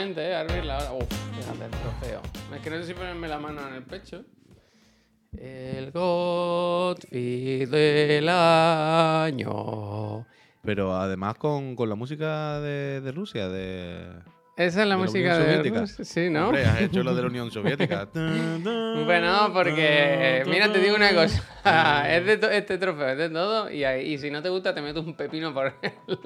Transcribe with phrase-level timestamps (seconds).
[0.00, 0.92] Eh, abrirla ahora.
[0.92, 2.22] Uf, fíjate el trofeo.
[2.54, 4.24] Es que no sé si ponerme la mano en el pecho.
[5.36, 9.44] El Godfrey del año.
[10.62, 14.22] Pero además con, con la música de, de Rusia, de.
[14.58, 15.80] Esa es la de música Unión de Soviética.
[15.82, 16.46] Rus- Sí, ¿no?
[16.48, 18.08] Hombre, has hecho lo de la Unión Soviética.
[18.14, 21.42] Bueno, porque mira, te digo una cosa.
[22.16, 23.70] es de este trofeo, es de todo.
[23.70, 25.92] Y, ahí- y si no te gusta, te meto un pepino por él.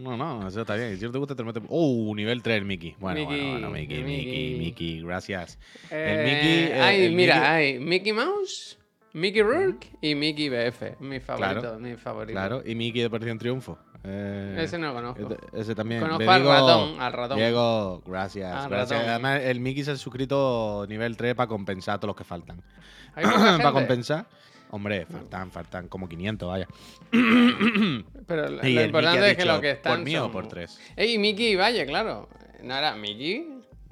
[0.00, 0.96] No, no, eso está bien.
[0.98, 1.62] Si no te gusta, te metes.
[1.68, 2.14] ¡Oh!
[2.16, 2.96] Nivel 3, Mickey.
[2.98, 4.58] Bueno, Mickey, bueno, bueno, Mickey, Mickey, Mickey.
[4.58, 5.58] Mickey, gracias.
[5.90, 6.78] Eh, el Mickey.
[6.78, 8.78] eh, hay, el mira, Mickey- hay Mickey Mouse,
[9.12, 10.98] Mickey Rourke y Mickey BF.
[11.00, 12.32] Mi favorito, Claro, mi favorito.
[12.32, 13.78] Claro, y Mickey de Operación Triunfo.
[14.02, 15.22] Eh, Ese no lo conozco.
[15.52, 16.00] ese- Ese también.
[16.00, 17.36] Conozco Le al digo- ratón, al ratón.
[17.38, 18.52] Diego, gracias.
[18.54, 18.98] Al gracias.
[18.98, 19.10] ratón.
[19.10, 22.62] Además, el Mickey se ha suscrito nivel 3 para compensar a todos los que faltan.
[23.14, 24.26] Para compensar.
[24.72, 26.68] Hombre, faltan, faltan como 500, vaya.
[27.10, 30.78] Pero lo, importante es que lo que están ¿por mí o por tres?
[30.96, 32.28] Ey, Mickey Valle, claro.
[32.62, 33.40] ¿No era Mickey?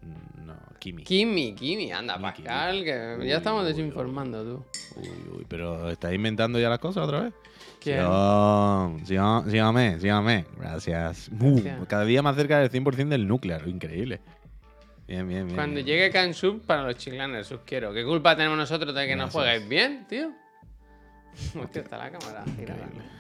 [0.03, 1.03] Mm, No, Kimi.
[1.03, 4.65] Kimi, Kimi, anda, Mickey, Pascal, que Uy, ya estamos uy, desinformando tú.
[5.00, 7.33] Uy, uy, pero ¿estás inventando ya las cosas otra vez?
[7.89, 9.06] ¿Quién?
[9.06, 9.50] Sion,
[10.00, 10.44] Sion.
[10.58, 11.31] Gracias.
[11.41, 11.86] Uh, Gracias.
[11.89, 13.58] cada día más cerca del 100% del núcleo.
[13.67, 14.20] Increíble.
[15.06, 15.56] Bien, bien, bien.
[15.56, 15.86] Cuando bien.
[15.86, 17.92] llegue Cansub para los chiclanes, sus quiero.
[17.94, 20.33] ¿Qué culpa tenemos nosotros de que no juegues bien, tío?
[21.59, 22.44] Hostia, está la cámara.
[22.47, 23.18] Increíble.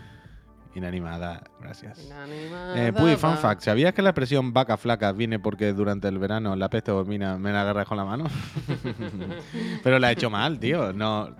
[0.78, 2.04] Inanimada, gracias.
[2.04, 3.62] Inanimada, Eh, Puy, fun fact.
[3.62, 7.52] ¿Sabías que la expresión vaca flaca viene porque durante el verano la peste bovina me
[7.52, 8.24] la agarras con la mano?
[9.82, 10.92] Pero la he hecho mal, tío.
[10.92, 11.30] No,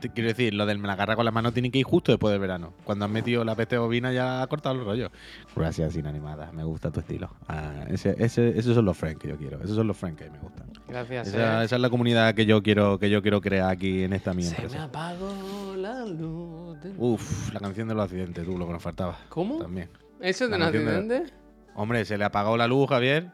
[0.00, 2.12] te quiero decir, lo del me la agarra con la mano tiene que ir justo
[2.12, 2.72] después del verano.
[2.84, 5.10] Cuando has metido la peste bovina ya ha cortado el rollo.
[5.54, 6.50] Gracias, inanimada.
[6.52, 7.30] Me gusta tu estilo.
[7.48, 9.58] Ah, ese, ese- esos son los friends que yo quiero.
[9.62, 10.66] Esos son los friends que me gustan.
[10.88, 11.64] Gracias, Esa, eh.
[11.66, 14.42] esa es la comunidad que yo quiero que yo quiero crear aquí en esta mi
[14.42, 16.59] Se me apagó la luz.
[16.82, 19.18] De- Uf, la canción de los accidentes, tú, lo que nos faltaba.
[19.28, 19.58] ¿Cómo?
[19.58, 19.88] También.
[20.20, 21.24] ¿Eso es de un de- accidente?
[21.74, 23.30] Hombre, se le apagó la luz, Javier.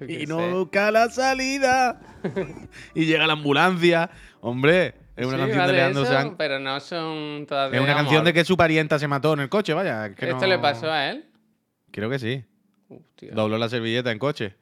[0.08, 0.26] Y sé.
[0.26, 2.00] no busca la salida.
[2.94, 4.10] y llega la ambulancia.
[4.40, 6.34] Hombre, es una Sí, canción de Leandro eso, Sanz.
[6.36, 9.40] Pero no son todas de Es una canción de que su parienta se mató en
[9.40, 10.14] el coche, vaya.
[10.14, 11.24] que ¿Esto no- le pasó a él?
[11.90, 12.44] Creo que sí.
[12.88, 13.32] Hostia.
[13.32, 14.54] Dobló la servilleta en coche.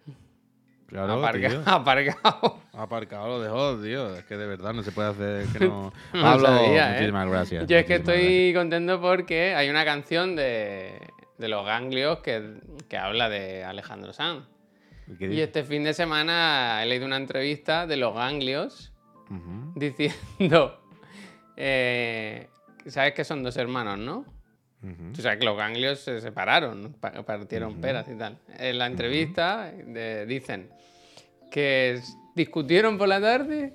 [0.87, 1.63] Claro, Aparca- tío.
[1.67, 2.59] aparcado.
[2.73, 4.15] Aparcado lo dejó, tío.
[4.15, 5.93] Es que de verdad no se puede hacer que no.
[6.13, 6.93] No Pablo, sabía, ¿eh?
[6.93, 7.67] muchísimas gracias.
[7.67, 11.01] Yo es que estoy contento porque hay una canción de,
[11.39, 14.45] de los ganglios que, que habla de Alejandro Sanz.
[15.07, 15.19] gracias.
[15.19, 18.93] ¿Qué Y este fin de semana he leído una entrevista de los ganglios
[19.75, 20.81] diciendo,
[21.57, 22.49] eh,
[22.87, 24.25] sabes que son dos hermanos, ¿no?
[25.15, 27.81] Tú sabes que los ganglios se separaron, pa- partieron Ujú.
[27.81, 28.39] peras y tal.
[28.59, 30.69] En la entrevista de- dicen
[31.51, 32.01] que
[32.35, 33.73] discutieron por la tarde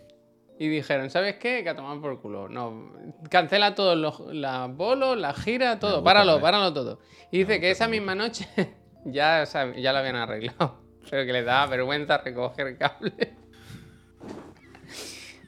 [0.60, 1.64] y dijeron, ¿sabes qué?
[1.64, 2.50] Que a tomar por culo.
[2.50, 2.92] No,
[3.30, 6.04] cancela todos los las bolos, la gira, todo.
[6.04, 7.00] Páralo, páralo todo.
[7.32, 8.48] Y dice que esa misma noche
[9.06, 10.80] ya, ya lo habían arreglado.
[11.10, 13.14] Pero que les daba vergüenza recoger cable.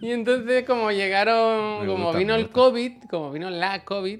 [0.03, 2.49] Y entonces, como llegaron, Me como gusta, vino el.
[2.49, 4.19] COVID, como vino la COVID,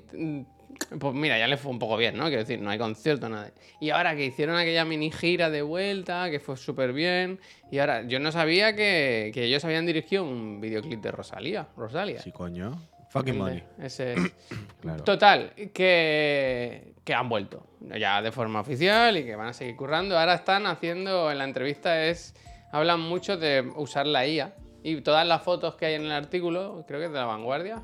[0.99, 2.25] pues mira, ya les fue un poco bien, ¿no?
[2.25, 3.51] Quiero decir, no hay concierto, nada.
[3.79, 7.39] Y ahora que hicieron aquella mini gira de vuelta, que fue súper bien.
[7.71, 11.67] Y ahora, yo no sabía que, que ellos habían dirigido un videoclip de Rosalía.
[11.77, 12.19] Rosalía.
[12.19, 12.79] Sí, coño.
[13.09, 13.63] Fucking money.
[13.79, 14.19] Ese es.
[14.81, 15.03] Claro.
[15.03, 17.67] Total, que, que han vuelto
[17.99, 20.17] ya de forma oficial y que van a seguir currando.
[20.17, 22.33] Ahora están haciendo, en la entrevista es,
[22.71, 26.83] hablan mucho de usar la IA y todas las fotos que hay en el artículo,
[26.87, 27.83] creo que es de la vanguardia,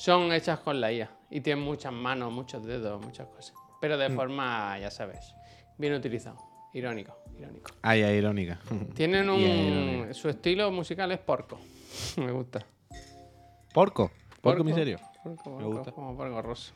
[0.00, 3.54] son hechas con la IA y tienen muchas manos, muchos dedos, muchas cosas.
[3.82, 4.00] Pero Mm.
[4.00, 5.34] de forma, ya sabes,
[5.76, 6.38] bien utilizado,
[6.72, 7.70] irónico, irónico.
[7.82, 8.58] Ay, ay, irónica.
[8.94, 9.40] Tienen un...
[9.40, 10.14] irónica.
[10.14, 11.58] su estilo musical es porco.
[12.16, 12.64] Me gusta.
[13.74, 14.08] Porco.
[14.40, 14.64] Porco Porco.
[14.64, 14.98] miserio.
[15.22, 15.92] Porco, Me porco, gusta.
[15.92, 16.72] como porco rosso.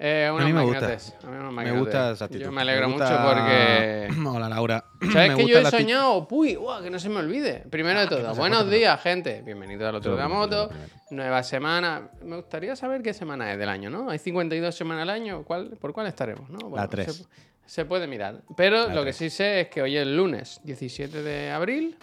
[0.00, 0.86] Eh, unos mí me gusta.
[0.86, 2.44] a mí Me gusta esa actitud.
[2.44, 4.08] Yo me alegro gusta- mucho porque...
[4.28, 4.84] Hola, Laura.
[5.12, 6.28] ¿Sabes Me que yo he soñado?
[6.30, 7.64] Uy, guau, que no se me olvide.
[7.68, 8.38] Primero de todo, pasa?
[8.40, 9.42] buenos días, gente.
[9.42, 10.74] Bienvenidos al otro de la Todo todo moto.
[11.10, 12.10] Nueva semana.
[12.22, 14.08] Me gustaría saber qué semana es del año, ¿no?
[14.08, 15.42] Hay 52 semanas al año.
[15.42, 16.48] ¿Cuál, ¿Por cuál estaremos?
[16.48, 16.76] ¿no?
[16.76, 17.12] La tres.
[17.16, 17.24] Se,
[17.66, 18.42] se puede mirar.
[18.56, 21.96] Pero La lo que sí sé es que hoy es el lunes 17 de abril,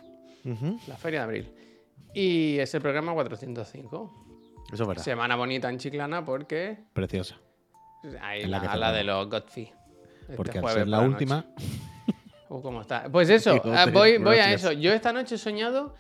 [0.88, 1.52] la feria de abril.
[2.14, 4.26] Y es el programa 405.
[4.74, 5.02] Eso es verdad.
[5.04, 7.38] Semana bonita en Chiclana porque Preciosa.
[8.22, 9.72] Ahí En la, de los Godfrey.
[10.22, 11.46] Este Porque al ser la última.
[12.48, 13.10] Uh, ¿cómo está?
[13.12, 14.72] Pues eso, ah, voy, voy a eso.
[14.72, 15.96] Yo esta noche he soñado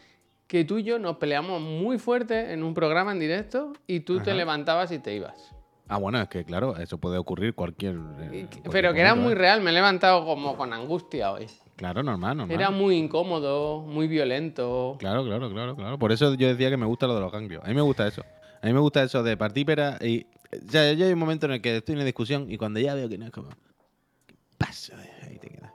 [0.46, 4.20] que tú y yo nos peleamos muy fuerte en un programa en directo y tú
[4.20, 5.56] te levantabas y te ibas.
[5.88, 7.96] Ah, bueno, es que claro, eso puede ocurrir cualquier.
[7.96, 9.36] Eh, cualquier Pero que era muy ¿eh?
[9.36, 11.48] real, me he levantado como con angustia hoy.
[11.76, 12.56] Claro, normal, normal.
[12.56, 14.96] Era muy incómodo, muy violento.
[15.00, 16.00] Claro, claro, claro, claro.
[16.00, 17.64] Por eso yo decía que me gusta lo de los ganglios.
[17.64, 18.24] A mí me gusta eso.
[18.62, 20.26] A mí me gusta eso de partir pera y.
[20.70, 22.94] Ya, ya hay un momento en el que estoy en una discusión y cuando ya
[22.96, 23.50] veo que no es como.
[24.28, 24.96] ¿Qué pasa?
[25.24, 25.72] Ahí te quedas.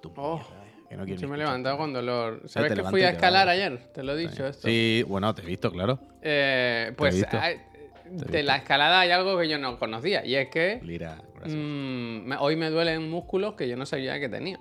[0.00, 2.42] tu Oh, mierda, eh, que no Sí ni me he levantado con dolor.
[2.46, 3.92] ¿Sabes que fui a escalar ayer?
[3.94, 4.66] Te lo he dicho esto.
[4.68, 5.98] Sí, bueno, te he visto, claro.
[6.22, 7.38] Eh, pues visto.
[7.38, 7.60] hay-
[8.04, 12.32] he de la escalada hay algo que yo no conocía y es que Lira, mm,
[12.40, 14.58] hoy me duelen músculos que yo no sabía que tenía.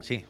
[0.00, 0.24] Sí.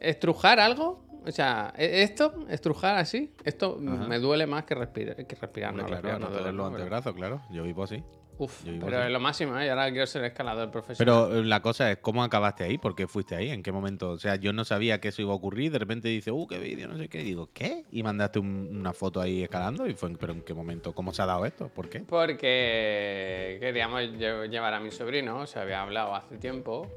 [0.00, 1.03] ¿Estrujar algo?
[1.26, 4.06] O sea, ¿e- esto, estrujar así, esto Ajá.
[4.06, 5.16] me duele más que respirar.
[5.26, 6.70] Que respirar Hombre, no, claro, respirar no no duele, todos los ¿no?
[6.72, 7.42] Pero- antebrazos, claro.
[7.50, 8.02] Yo vivo así.
[8.36, 9.06] Uf, vivo pero así.
[9.06, 9.66] es lo máximo, ¿eh?
[9.66, 11.28] Y ahora quiero ser escalador profesional.
[11.30, 12.78] Pero eh, la cosa es, ¿cómo acabaste ahí?
[12.78, 13.48] ¿Por qué fuiste ahí?
[13.50, 14.10] ¿En qué momento?
[14.10, 15.70] O sea, yo no sabía que eso iba a ocurrir.
[15.70, 17.20] De repente dice, uh, qué vídeo, no sé qué.
[17.20, 17.84] Y digo, ¿qué?
[17.92, 19.86] Y mandaste un- una foto ahí escalando.
[19.86, 20.92] Y fue, ¿pero en qué momento?
[20.94, 21.68] ¿Cómo se ha dado esto?
[21.68, 22.00] ¿Por qué?
[22.00, 26.88] Porque queríamos lle- llevar a mi sobrino, se había hablado hace tiempo.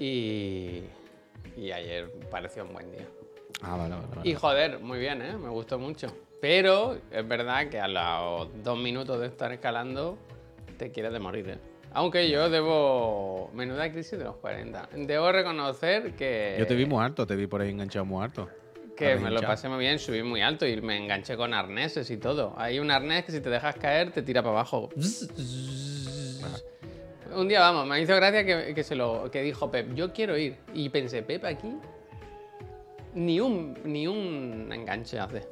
[0.00, 0.82] Y,
[1.56, 3.06] y ayer pareció un buen día.
[3.62, 4.06] Ah, vale, vale.
[4.14, 4.28] vale.
[4.28, 5.36] Y joder, muy bien, ¿eh?
[5.36, 6.08] Me gustó mucho.
[6.40, 10.18] Pero es verdad que a los dos minutos de estar escalando
[10.76, 11.58] te quieres de morir, ¿eh?
[11.92, 13.50] Aunque yo debo...
[13.54, 14.90] Menuda crisis de los 40.
[14.96, 16.56] Debo reconocer que...
[16.58, 18.50] Yo te vi muy alto, te vi por ahí enganchado muy alto.
[18.94, 22.18] Que me lo pasé muy bien, subí muy alto y me enganché con arneses y
[22.18, 22.54] todo.
[22.56, 24.90] Hay un arnés que si te dejas caer te tira para abajo.
[27.36, 30.36] Un día vamos, me hizo gracia que, que se lo que dijo Pep, yo quiero
[30.38, 30.56] ir.
[30.74, 31.72] Y pensé, Pep aquí
[33.14, 35.46] ni un ni un enganche hace.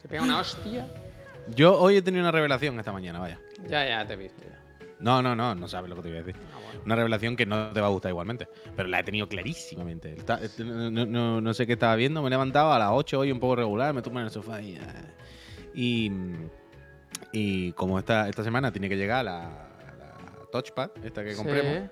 [0.00, 0.86] Se pega una hostia.
[1.54, 3.40] Yo hoy he tenido una revelación esta mañana, vaya.
[3.68, 4.42] Ya, ya te he visto.
[4.42, 4.56] ya.
[5.00, 6.36] No, no, no, no sabes lo que te voy a decir.
[6.52, 6.80] Ah, bueno.
[6.84, 8.48] Una revelación que no te va a gustar igualmente.
[8.76, 10.12] Pero la he tenido clarísimamente.
[10.14, 12.20] Está- este, no, no- no- sé qué estaba viendo.
[12.20, 13.94] Me he levantado a las 8 hoy un poco regular.
[13.94, 14.76] Me tumbo en el sofá y.
[14.76, 14.94] ah.
[15.74, 16.10] Y,
[17.32, 21.88] y como esta, esta semana tiene que llegar la, la touchpad, esta que compremos,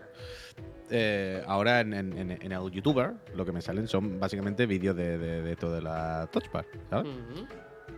[0.56, 0.62] Sí.
[0.90, 5.42] eh, ahora en, en- el YouTuber lo que me salen son básicamente vídeos de, de,
[5.42, 7.10] de esto de la touchpad, ¿sabes?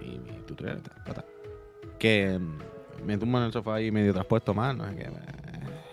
[0.01, 0.83] Y mi tutorial.
[0.83, 1.25] tal, tal.
[1.99, 2.59] Que mm,
[3.05, 5.03] me tumbo en el sofá y medio traspuesto más, no sé qué.
[5.03, 5.11] eh,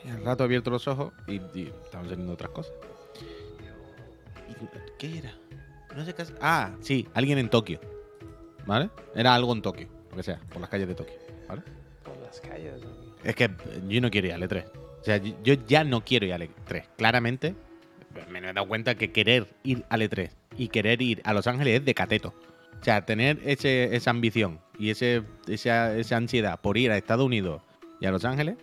[0.05, 2.73] Y al rato he abierto los ojos y, y estaban saliendo otras cosas.
[4.49, 4.55] Y-
[4.97, 5.33] ¿Qué era?
[5.95, 6.23] No sé qué.
[6.41, 7.79] Ah, sí, alguien en Tokio.
[8.65, 8.89] ¿Vale?
[9.13, 11.13] Era algo en Tokio, lo que sea, por las calles de Tokio.
[11.47, 11.61] ¿Vale?
[12.03, 12.81] Por las calles.
[12.83, 12.89] ¿no?
[13.23, 13.49] Es que
[13.87, 14.65] yo no quiero ir al E3.
[15.01, 16.83] O sea, yo ya no quiero ir al E3.
[16.97, 17.55] Claramente,
[18.29, 21.79] me he dado cuenta que querer ir al E3 y querer ir a Los Ángeles
[21.79, 22.33] es de cateto.
[22.79, 27.25] O sea, tener ese, esa ambición y ese, esa, esa ansiedad por ir a Estados
[27.25, 27.61] Unidos
[27.99, 28.57] y a Los Ángeles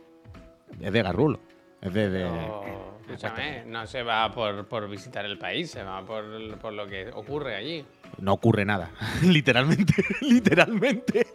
[0.81, 1.41] es de garrulo.
[1.81, 2.29] Es de.
[3.03, 6.25] escúchame, no se va por, por visitar el país, se va por,
[6.59, 7.85] por lo que ocurre allí.
[8.19, 8.91] no ocurre nada.
[9.23, 11.27] literalmente, literalmente.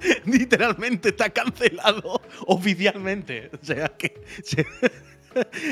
[0.26, 3.50] Literalmente está cancelado oficialmente.
[3.60, 4.14] O sea que.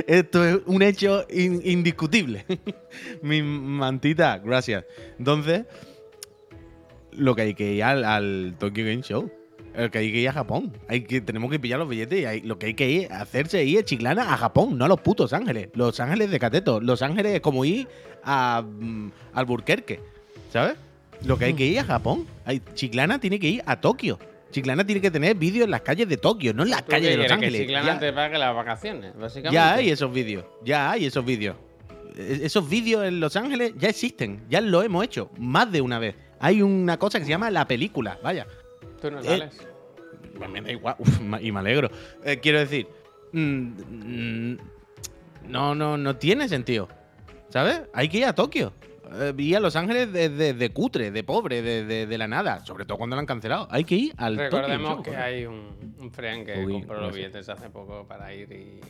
[0.06, 2.44] Esto es un hecho in- indiscutible.
[3.23, 4.85] Mi mantita, gracias.
[5.19, 5.65] Entonces,
[7.12, 9.31] lo que hay que ir al, Tokyo Game Show.
[9.75, 10.73] El que hay que ir a Japón.
[10.87, 13.61] Hay que, tenemos que pillar los billetes y hay- lo que hay que ir, hacerse
[13.62, 15.71] es ir a Chiclana a Japón, no a los putos Ángeles.
[15.75, 16.81] Los Ángeles de Cateto.
[16.81, 17.88] Los Ángeles es como ir
[18.23, 20.00] a mm, Alburquerque.
[20.53, 20.76] ¿Sabes?
[21.25, 22.26] Lo que hay que ir a Japón.
[22.44, 24.19] Hay, Chiclana tiene que ir a Tokio.
[24.50, 27.11] Chiclana tiene que tener vídeos en las calles de Tokio, no en las ¿Tú calles
[27.11, 27.61] de Los Ángeles.
[27.61, 29.55] Que Chiclana Ya- te pague las vacaciones, básicamente.
[29.55, 31.56] ya hay esos vídeos, ya hay esos vídeos.
[32.16, 35.99] E- Esos vídeos en Los Ángeles ya existen, ya lo hemos hecho más de una
[35.99, 36.14] vez.
[36.38, 38.46] Hay una cosa que se llama la película, vaya.
[39.00, 39.56] Tú no Eh, sales.
[40.38, 41.90] Pues me da igual, uf, y me alegro.
[42.25, 42.87] Eh, quiero decir,
[43.33, 44.59] mm, mm,
[45.49, 46.88] no, no, no tiene sentido,
[47.49, 47.80] ¿sabes?
[47.92, 48.73] Hay que ir a Tokio.
[49.21, 52.26] Eh, ir a Los Ángeles de, de- de cutre, de pobre, de, de- de la
[52.28, 53.68] nada, sobre todo cuando lo han cancelado.
[53.71, 57.49] Hay que ir al Recordemos que hay un, un friend que Uy, compró los billetes
[57.49, 58.80] hace poco para ir y.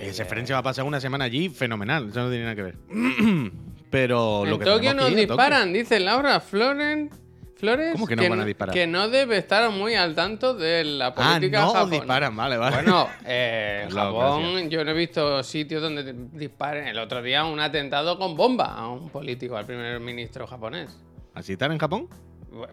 [0.00, 2.56] y ese friend se va a pasar una semana allí fenomenal, eso no tiene nada
[2.56, 2.76] que ver.
[3.90, 7.10] Pero lo En que Tokio nos disparan, dice Laura Floren.
[7.58, 7.92] Flores.
[7.92, 8.72] ¿Cómo que nos van a no- disparar?
[8.72, 12.00] Que no debe estar muy al tanto de la Ah, política no japonesa.
[12.02, 12.76] disparan, vale, vale.
[12.76, 16.86] Bueno, eh, en Claro, Japón yo no he visto sitios donde disparen.
[16.86, 20.96] El otro día un atentado con bomba a un político, al primer ministro japonés.
[21.34, 22.08] ¿Así están en Japón?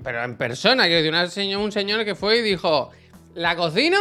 [0.03, 1.01] Pero en persona, que
[1.57, 2.91] un señor que fue y dijo,
[3.33, 3.97] ¿la cocino?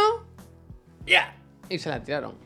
[1.05, 1.35] Ya.
[1.67, 2.44] Y se la tiraron.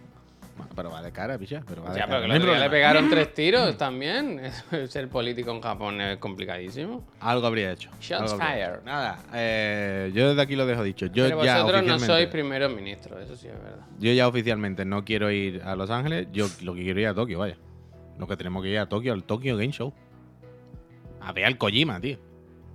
[0.75, 1.61] Pero va de cara, picha.
[1.67, 2.21] Pero va de Ya, cara.
[2.21, 4.41] pero que día le pegaron tres tiros también.
[4.87, 7.03] Ser político en Japón es complicadísimo.
[7.19, 7.89] Algo habría hecho.
[7.99, 8.83] Shots fired.
[8.85, 11.05] Nada, eh, yo desde aquí lo dejo dicho.
[11.07, 13.85] Yo Pero ya vosotros no sois primero ministro, eso sí es verdad.
[13.99, 16.27] Yo ya oficialmente no quiero ir a Los Ángeles.
[16.31, 17.57] Yo lo que quiero ir a Tokio, vaya.
[18.17, 19.93] Lo que tenemos que ir a Tokio, al Tokyo Game Show.
[21.21, 22.17] A ver al Kojima, tío.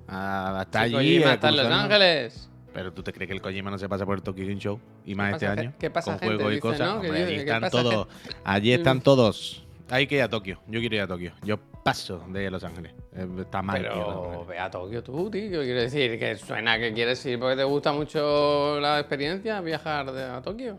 [0.08, 1.14] A, a estar Si allí.
[1.16, 1.66] Kojima está en Los.
[1.66, 2.50] Ángeles.
[2.74, 4.78] Pero tú te crees que el Kojima no se pasa por el Tokyo Game Show
[5.06, 5.72] y más este año.
[5.78, 6.34] qué pasa, con gente?
[6.34, 6.80] juegos y Dice, cosas.
[6.88, 6.94] ¿no?
[6.96, 8.08] Hombre, allí ¿qué están todos.
[8.44, 9.60] Allí están todos.
[9.90, 10.60] Hay que ir a Tokio.
[10.66, 11.32] Yo quiero ir a Tokio.
[11.42, 12.92] Yo paso de Los Ángeles.
[13.14, 13.80] Eh, Está mal.
[13.80, 15.60] Pero ve a Tokio tú, tío.
[15.62, 20.24] Quiero decir que suena que quieres ir porque te gusta mucho la experiencia, viajar de-
[20.24, 20.76] a Tokio.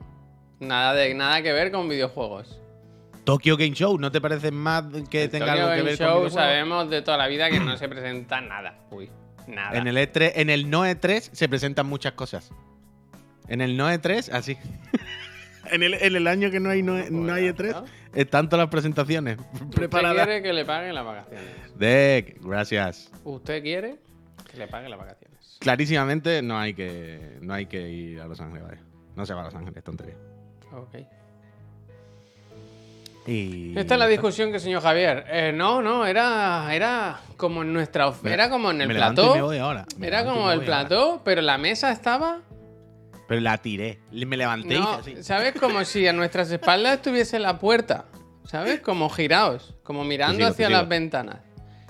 [0.60, 2.60] Nada, de, nada que ver con videojuegos.
[3.24, 5.98] Tokyo Game Show, ¿no te parece más que El tenga Tokyo algo que Game ver
[5.98, 6.34] Show con videojuegos?
[6.34, 8.76] sabemos de toda la vida que no se presenta nada.
[8.92, 9.10] Uy,
[9.48, 9.78] nada.
[9.78, 12.52] En el E3, en el no E3 se presentan muchas cosas.
[13.48, 14.58] En el no E3, así.
[15.72, 17.86] en, el, en el año que no hay, no, no hay E3, ¿no?
[18.14, 20.26] están todas las presentaciones ¿Usted preparadas.
[20.26, 21.46] quiere que le paguen las vacaciones?
[21.78, 23.12] Deck, gracias.
[23.24, 23.98] ¿Usted quiere
[24.50, 25.58] que le paguen las vacaciones?
[25.60, 28.82] Clarísimamente no hay que no hay que ir a Los Ángeles, vaya.
[29.16, 30.16] No se va a Los Ángeles, tontería.
[30.72, 30.96] Ok.
[33.28, 35.26] Y Esta es la discusión que señor Javier.
[35.30, 38.98] Eh, no, no, era, era como en nuestra of- era como en el me y
[38.98, 39.34] plató.
[39.36, 39.86] me voy ahora.
[39.98, 40.66] Me Era y como me el ahora.
[40.66, 42.42] plató, pero la mesa estaba.
[43.28, 44.00] Pero la tiré.
[44.12, 45.24] Me levanté y No, hice así.
[45.24, 45.54] ¿sabes?
[45.60, 48.06] Como si a nuestras espaldas estuviese la puerta.
[48.44, 48.80] ¿Sabes?
[48.80, 51.38] Como girados, como mirando sigo, hacia las ventanas.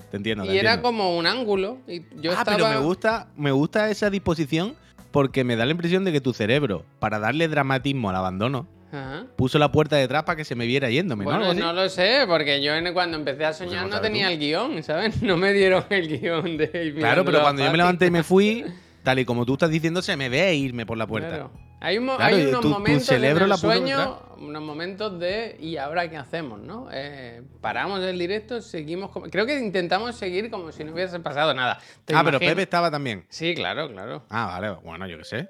[0.10, 0.46] Te entiendo.
[0.46, 1.80] te y era como un ángulo.
[1.86, 2.56] Y yo ah, estaba.
[2.56, 4.76] pero me gusta, me gusta esa disposición
[5.12, 9.26] porque me da la impresión de que tu cerebro, para darle dramatismo al abandono, Ajá.
[9.36, 11.32] puso la puerta detrás para que se me viera yéndome, ¿no?
[11.32, 11.60] Bueno, así.
[11.60, 14.34] no lo sé, porque yo cuando empecé a soñar lo no tenía tú.
[14.34, 15.22] el guion, ¿sabes?
[15.22, 18.66] No me dieron el guion de Claro, pero cuando yo me levanté y me fui,
[19.04, 21.30] tal y como tú estás diciendo, se me ve irme por la puerta.
[21.30, 21.52] Claro.
[21.82, 26.10] Hay, un Claro, hay unos momentos cerebro en el sueño, unos momentos de ¿y ahora
[26.10, 26.60] qué hacemos?
[26.60, 26.88] ¿no?
[26.92, 29.28] Eh, paramos el directo, seguimos como...
[29.28, 31.80] Creo que intentamos seguir como si no hubiese pasado nada.
[32.06, 32.40] ¿Te Ah, pero?
[32.40, 33.26] Pepe estaba también.
[33.30, 34.24] Sí, claro, claro.
[34.30, 35.50] Ah, vale, bueno, yo qué sé.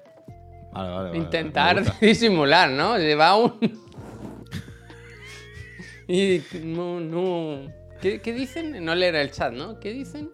[0.76, 2.98] Vale, vale, vale, Intentar disimular, ¿no?
[2.98, 3.58] Lleva un...
[6.08, 7.72] y no, no...
[8.00, 8.84] ¿Qué, qué dicen?
[8.84, 9.80] No leer el chat, ¿no?
[9.80, 10.30] ¿Qué dicen?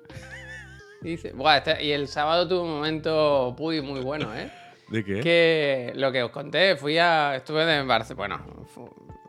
[1.01, 1.33] Dice...
[1.33, 4.51] Buah, este- y el sábado tuve un momento muy, muy bueno, ¿eh?
[4.89, 5.21] ¿De qué?
[5.21, 7.35] Que lo que os conté, fui a.
[7.37, 8.45] Estuve en Barcelona.
[8.45, 8.67] Bueno,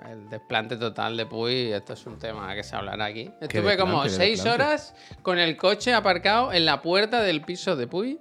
[0.09, 3.31] el desplante total de Puy, esto es un tema que se hablará aquí.
[3.39, 7.87] Estuve como desplante, seis horas con el coche aparcado en la puerta del piso de
[7.87, 8.19] Puy,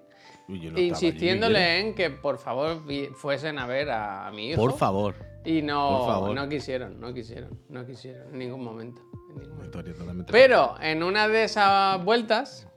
[0.48, 2.82] no estaba allí, ¿qué insistiéndole en que por favor
[3.14, 4.60] fuesen a ver a, mi hijo.
[4.60, 5.14] Por favor.
[5.44, 6.34] Y no, favor.
[6.34, 9.00] no quisieron, no quisieron, no quisieron, en ningún momento.
[9.30, 9.64] en ningún momento.
[9.64, 12.68] Historia totalmente Pero en una de esas vueltas,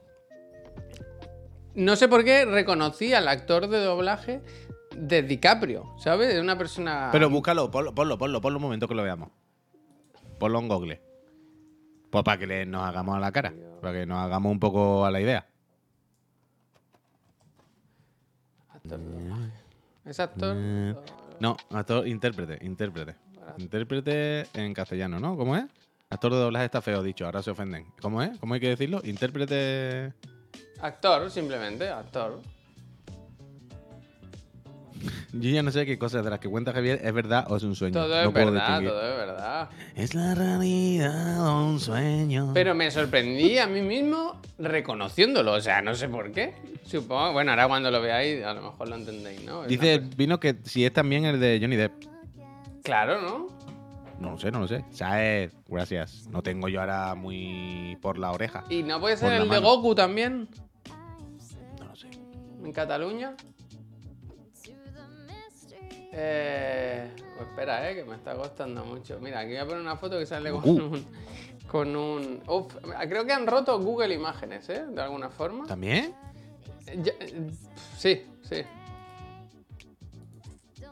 [1.74, 4.42] no sé por qué reconocí al actor de doblaje
[4.96, 6.32] de DiCaprio, ¿sabes?
[6.34, 7.10] De una persona.
[7.12, 9.28] Pero búscalo, ponlo, ponlo, ponlo, ponlo un momento que lo veamos.
[10.38, 11.02] Ponlo en Google.
[12.10, 13.52] Pues para que le- nos hagamos a la cara.
[13.80, 15.46] Para que nos hagamos un poco a la idea.
[18.86, 19.00] Actor.
[20.04, 20.54] Es actor.
[20.56, 20.94] Eh,
[21.40, 23.16] No, actor, intérprete, intérprete.
[23.58, 25.36] Intérprete en castellano, ¿no?
[25.36, 25.64] ¿Cómo es?
[26.08, 27.86] Actor de doblaje está feo dicho, ahora se ofenden.
[28.00, 28.38] ¿Cómo es?
[28.38, 29.00] ¿Cómo hay que decirlo?
[29.04, 30.12] Intérprete.
[30.80, 32.40] Actor, simplemente, actor.
[35.32, 37.62] Yo ya no sé qué cosas de las que cuenta Javier es verdad o es
[37.62, 37.92] un sueño.
[37.94, 39.68] Todo no es verdad, todo es verdad.
[39.94, 42.50] Es la realidad o un sueño.
[42.54, 46.54] Pero me sorprendí a mí mismo reconociéndolo, o sea, no sé por qué.
[46.84, 49.62] Supongo, bueno, ahora cuando lo veáis a lo mejor lo entendéis, ¿no?
[49.64, 51.92] Es Dice Vino que si es también el de Johnny Depp.
[52.04, 52.10] cosa-
[52.82, 53.48] Claro, ¿no?
[54.20, 54.82] No lo sé, no lo sé.
[54.92, 56.26] Saed, gracias.
[56.30, 58.64] No tengo yo ahora muy por la oreja.
[58.70, 59.60] Y no puede ser el de mano.
[59.60, 60.48] Goku también,
[61.78, 62.08] No lo sé.
[62.64, 63.34] en Cataluña.
[66.18, 69.18] Eh, pues espera, eh, que me está costando mucho.
[69.20, 71.06] Mira, aquí voy a poner una foto que sale con un.
[71.68, 72.42] Con un.
[73.08, 74.84] Creo que han roto Google Imágenes, ¿eh?
[74.88, 75.66] De alguna forma.
[75.66, 76.14] ¿También?
[77.02, 77.50] Ya- eh,
[77.98, 78.62] sí, sí.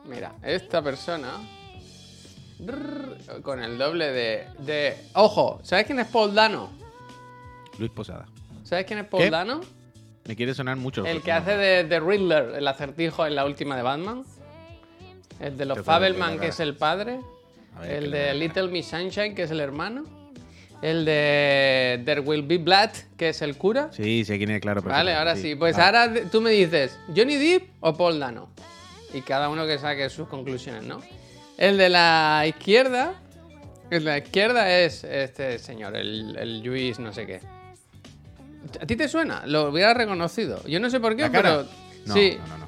[0.05, 1.31] Mira, esta persona.
[3.43, 4.97] Con el doble de, de.
[5.15, 6.71] Ojo, ¿sabes quién es Paul Dano?
[7.79, 8.27] Luis Posada.
[8.63, 9.31] ¿Sabes quién es Paul ¿Qué?
[9.31, 9.61] Dano?
[10.27, 11.05] Me quiere sonar mucho.
[11.05, 14.25] El que hace de, de Riddler, el acertijo en la última de Batman.
[15.41, 17.21] El de los Fabelman, que es el padre.
[17.81, 18.35] Ver, El de.
[18.35, 20.05] Little Miss Sunshine, que es el hermano.
[20.83, 23.89] El de There Will Be Blood, que es el cura.
[23.93, 24.83] Sí, sé quién es, claro.
[24.83, 25.55] Vale, ahora sí.
[25.55, 25.99] Pues Vale.
[25.99, 28.51] ahora tú me dices, ¿Johnny Depp o Paul Dano?
[29.13, 31.01] Y cada uno que saque sus conclusiones, ¿no?
[31.57, 33.15] El de la izquierda.
[33.91, 37.41] El de la izquierda es este señor, el, el Luis no sé qué.
[38.81, 39.47] ¿A ti te suena?
[39.47, 40.63] Lo hubiera reconocido.
[40.67, 41.67] Yo no sé por qué, pero.
[42.07, 42.64] No, sí, no, no, no.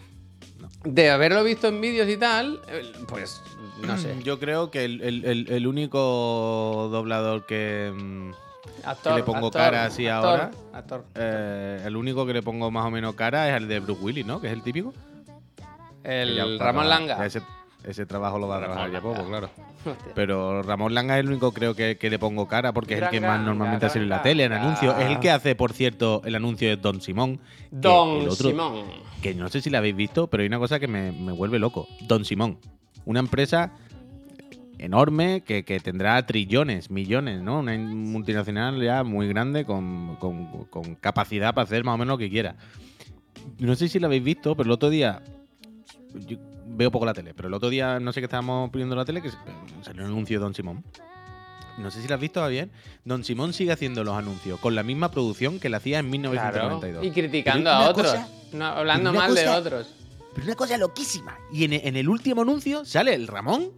[0.94, 3.42] De haberlo visto en vídeos y tal, eh, pues
[3.82, 4.16] no sé.
[4.22, 7.92] Yo creo que el, el- el- único doblador que.
[7.94, 8.30] mm,
[9.16, 10.50] le pongo actor, cara así actor, ahora.
[10.72, 11.04] Actor.
[11.14, 14.24] eh, el único que le pongo más o menos cara es el de Bruce Willis,
[14.26, 14.40] ¿no?
[14.40, 14.94] Que es el típico.
[16.04, 17.24] El Ramón Langa.
[17.26, 17.42] Ese,
[17.86, 19.48] ese trabajo lo va a trabajar ya poco, claro.
[20.14, 23.08] Pero Ramón Langa es el único creo que, que le pongo cara porque es el
[23.10, 24.94] que más normalmente hace en la tele, en anuncios.
[24.98, 27.40] Es el que hace, por cierto, el anuncio de Don Simón.
[27.70, 28.84] Don otro- Simón.
[29.22, 31.58] Que no sé si la habéis visto, pero hay una cosa que me, me vuelve
[31.58, 31.86] loco.
[32.08, 32.58] Don Simón.
[33.04, 33.72] Una empresa
[34.78, 37.60] enorme que, que tendrá trillones, millones, ¿no?
[37.60, 42.14] Una in- multinacional ya muy grande con, con- con capacidad para hacer más o menos
[42.14, 42.56] lo que quiera.
[43.58, 45.22] No sé si la habéis visto, pero el otro día
[46.26, 46.36] yo
[46.68, 49.22] veo poco la tele, pero el otro día no sé qué estábamos poniendo la tele
[49.22, 49.36] que se-
[49.82, 50.84] salió un anuncio de Don Simón.
[51.78, 52.70] No sé si lo has visto bien.
[53.04, 56.10] Don Simón sigue haciendo los anuncios con la misma producción que la hacía en Claro.
[56.30, 57.04] 1992.
[57.04, 58.06] Y criticando a otros.
[58.12, 59.88] cosa- no, hablando mal de otros.
[60.34, 61.36] Pero una cosa loquísima.
[61.52, 63.70] Y en, en el último anuncio sale el Ramón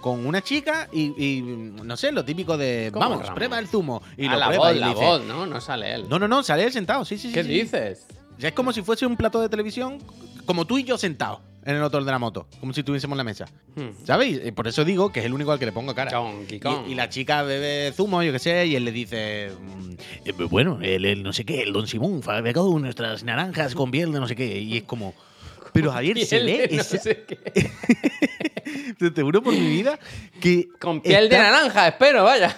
[0.00, 3.34] con una chica y, y, no sé, lo típico de ¿Cómo vamos, Ramón?
[3.34, 4.02] prueba el zumo.
[4.16, 5.46] Y a lo la prueba voz, y la dice, voz, ¿no?
[5.46, 6.06] No sale él.
[6.08, 7.34] No, no, no, sale él sentado, sí, sí, sí.
[7.34, 7.48] ¿Qué sí.
[7.50, 8.06] dices?
[8.38, 9.98] Ya es como si fuese un plato de televisión,
[10.46, 13.18] como tú y yo sentados en el motor de la moto, como si estuviésemos en
[13.18, 13.46] la mesa.
[13.74, 14.04] Hmm.
[14.04, 14.40] ¿Sabéis?
[14.44, 16.10] Y Por eso digo que es el único al que le pongo cara.
[16.10, 16.84] Donkey Kong.
[16.88, 19.50] Y, y la chica bebe zumo, yo qué sé, y él le dice.
[19.58, 19.90] mm,
[20.26, 24.12] eh, bueno, el, el no sé qué, el Don Simón fabricó nuestras naranjas con piel
[24.12, 24.60] de no sé qué.
[24.60, 25.14] Y es como.
[25.72, 26.68] Pero Javier, se lee.
[26.70, 27.70] no esa- sé qué.
[29.10, 29.98] te, juro por mi vida
[30.40, 30.68] que.
[30.80, 32.56] Con piel de naranja, espero, vaya.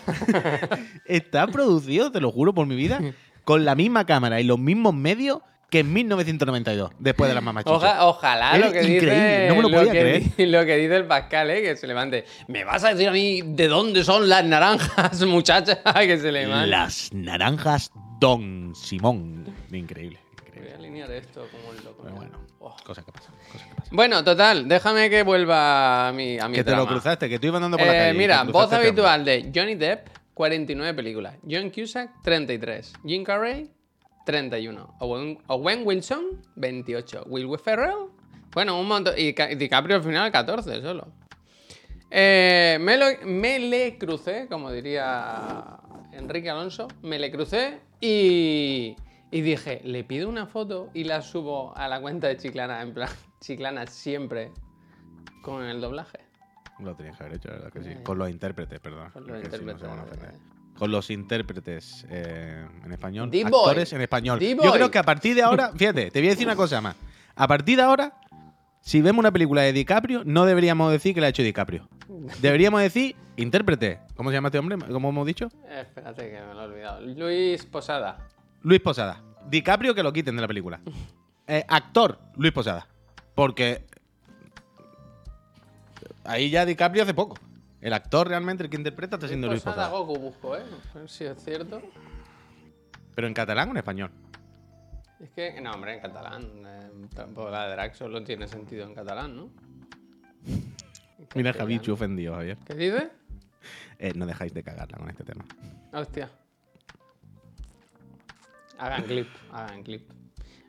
[1.06, 3.00] Está producido, te lo juro por mi vida,
[3.44, 5.38] con la misma cámara y los mismos medios
[5.70, 7.76] que en 1992, después de las mamachichas.
[7.76, 9.46] Oja- ojalá lo que increíble, dice.
[9.48, 10.00] no me lo podía que,
[10.34, 10.48] creer.
[10.48, 11.62] lo que dice el Pascal, ¿eh?
[11.62, 12.24] que se levante.
[12.48, 15.82] ¿Me vas a decir a mí de dónde son las naranjas, muchacha?
[16.00, 16.68] que se le levante.
[16.68, 19.44] Las naranjas Don Simón.
[19.72, 20.72] Increíble, Voy increíble.
[20.72, 22.02] a alinear esto como un loco.
[22.04, 22.74] Pero bueno, Oh.
[22.84, 23.32] cosas que pasan.
[23.92, 27.46] Bueno, total, déjame que vuelva a mi, a mi Que te lo cruzaste, que tú
[27.46, 28.18] ibas andando por la Eh, calle.
[28.18, 31.36] mira, voz habitual de Johnny Depp, 49 películas.
[31.48, 32.92] John Cusack, 33.
[33.06, 33.70] Jim Carrey,
[34.26, 34.96] 31.
[35.00, 37.24] Owen, Owen Wilson, 28.
[37.28, 38.10] Will Ferrell,
[38.52, 39.14] bueno, un montón.
[39.16, 41.06] Y Ca- DiCaprio al final, 14 solo.
[42.10, 45.78] Eh, me, lo- me le crucé, como diría
[46.12, 48.96] Enrique Alonso, me le crucé y,
[49.30, 52.94] y dije, le pido una foto y la subo a la cuenta de Chiclana, en
[52.94, 53.08] plan,
[53.40, 54.50] Chiclana siempre
[55.42, 56.18] con el doblaje.
[56.78, 57.94] Lo tenías que haber hecho, la verdad que sí.
[58.02, 59.10] Con los intérpretes, perdón.
[59.12, 59.72] Con los que si no
[60.78, 63.30] Con los intérpretes eh, en español.
[63.44, 64.38] Actores en español.
[64.40, 66.96] Yo creo que a partir de ahora, fíjate, te voy a decir una cosa más.
[67.34, 68.12] A partir de ahora,
[68.80, 71.88] si vemos una película de DiCaprio, no deberíamos decir que la ha hecho DiCaprio.
[72.40, 74.00] Deberíamos decir intérprete.
[74.14, 74.78] ¿Cómo se llama este hombre?
[74.90, 75.48] ¿Cómo hemos dicho?
[75.68, 77.00] Eh, espérate que me lo he olvidado.
[77.00, 78.18] Luis Posada.
[78.62, 79.22] Luis Posada.
[79.48, 80.80] DiCaprio que lo quiten de la película.
[81.48, 82.88] Eh, actor, Luis Posada.
[83.36, 83.84] Porque
[86.24, 87.36] ahí ya DiCaprio hace poco.
[87.80, 89.98] El actor realmente, el que interpreta, está siendo Luis Posada Posada.
[89.98, 90.62] Goku busco, ¿eh?
[91.06, 91.82] Si es cierto.
[93.14, 94.10] Pero en catalán o en español.
[95.20, 96.42] Es que, no, hombre, en catalán.
[96.66, 99.50] eh, tampoco la de Drax solo tiene sentido en catalán, ¿no?
[100.46, 100.74] En
[101.34, 101.58] Mira, castellano.
[101.58, 102.58] Javichu ofendido, Javier.
[102.66, 103.10] ¿Qué dice?
[103.98, 105.44] Eh, no dejáis de cagarla con este tema.
[105.92, 106.30] Hostia.
[108.78, 110.10] Hagan clip, hagan clip.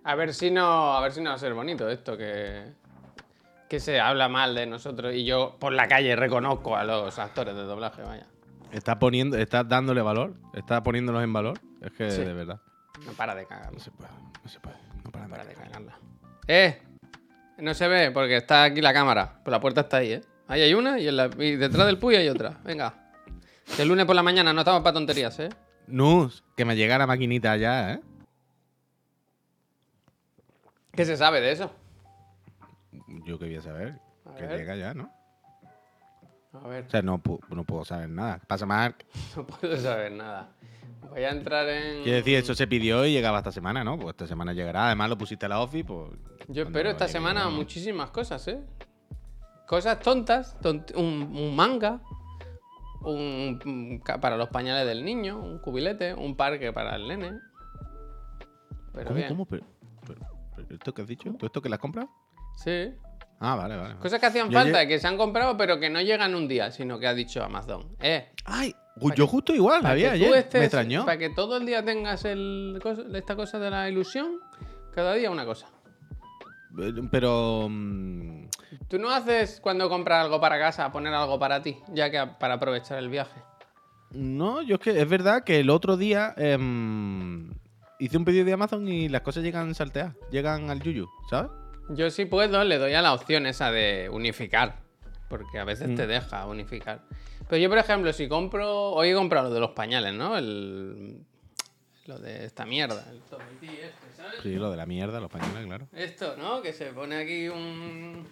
[0.06, 2.64] A ver si no, a ver si no va a ser bonito esto que
[3.70, 7.56] que se habla mal de nosotros y yo por la calle reconozco a los actores
[7.56, 8.28] de doblaje, vaya.
[8.72, 11.60] Está poniendo, está dándole valor, está poniéndolos en valor.
[11.82, 12.22] Es que Sí.
[12.24, 12.60] de verdad.
[13.06, 13.72] No para de cagarla.
[13.72, 14.10] No se puede,
[14.44, 14.76] no se puede.
[15.06, 15.72] No para No para de de cagar.
[15.72, 15.98] cagarla.
[16.48, 16.82] ¡Eh!
[17.60, 19.40] No se ve porque está aquí la cámara.
[19.44, 20.22] Pero la puerta está ahí, ¿eh?
[20.48, 22.58] Ahí hay una y, en la- y detrás del puy hay otra.
[22.64, 22.94] Venga.
[23.78, 25.50] El lunes por la mañana no estamos para tonterías, ¿eh?
[25.88, 28.00] Nus, que me llega la maquinita ya, ¿eh?
[30.94, 31.72] ¿Qué se sabe de eso?
[33.26, 34.00] Yo quería saber.
[34.26, 34.58] A Que ver.
[34.60, 35.12] llega ya, ¿no?
[36.54, 38.40] A ver, O sea, no, pu- no puedo saber nada.
[38.48, 39.06] Pasa, Mark.
[39.36, 40.50] no puedo saber nada.
[41.10, 42.04] Voy a entrar en.
[42.04, 43.98] Quiere decir, eso se pidió y llegaba esta semana, ¿no?
[43.98, 44.88] Pues esta semana llegará.
[44.88, 46.10] Además, lo pusiste a la office, pues.
[46.50, 47.52] Yo espero esta semana ¿no?
[47.52, 48.62] muchísimas cosas, ¿eh?
[49.68, 52.00] Cosas tontas, tont- un, un manga,
[53.02, 57.34] un, para los pañales del niño, un cubilete, un parque para el nene.
[58.94, 59.28] Pero ¿Cómo, bien.
[59.30, 59.46] cómo?
[59.46, 59.64] Pero,
[60.08, 60.22] pero-
[60.56, 61.34] pero ¿Esto que has dicho?
[61.38, 62.10] ¿Tú esto que le has comprado?
[62.64, 62.94] Sí.
[63.40, 63.90] Ah, vale, vale.
[63.94, 64.00] vale.
[64.02, 66.48] Cosas que hacían Yo falta, lle- que se han comprado, pero que no llegan un
[66.48, 67.96] día, sino que ha dicho Amazon.
[68.00, 68.74] Eh, Ay,
[69.16, 70.32] yo justo igual, para había ayer.
[70.34, 71.06] estés- Me extrañó.
[71.06, 72.82] Para que todo el día tengas el,
[73.14, 74.40] esta cosa de la ilusión,
[74.94, 75.68] cada día una cosa.
[77.12, 77.68] Pero.
[77.70, 78.48] mm,
[78.88, 82.56] Tú no haces cuando compras algo para casa, poner algo para ti, ya que para
[82.56, 83.40] aprovechar el viaje.
[84.12, 87.52] No, yo es que es verdad que el otro día em,
[88.00, 90.16] hice un pedido de Amazon y las cosas llegan salteadas.
[90.32, 91.52] Llegan al yuyu, ¿sabes?
[91.90, 94.80] Yo si puedo le doy a la opción esa de unificar,
[95.30, 95.96] porque a veces Mm.
[95.96, 97.02] te deja unificar.
[97.48, 100.38] Pero yo, por ejemplo, si compro, hoy he comprado lo de los pañales, ¿no?
[100.38, 101.24] El,
[102.06, 104.42] lo de esta mierda, el este, ¿sabes?
[104.44, 105.88] Sí, lo de la mierda, los pañales, claro.
[105.94, 106.62] Esto, ¿no?
[106.62, 108.28] Que se pone aquí un...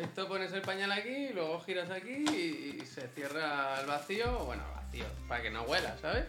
[0.00, 5.06] Esto pones el pañal aquí, luego giras aquí y, se cierra el vacío, bueno, vacío,
[5.26, 6.26] para que no huela, ¿sabes?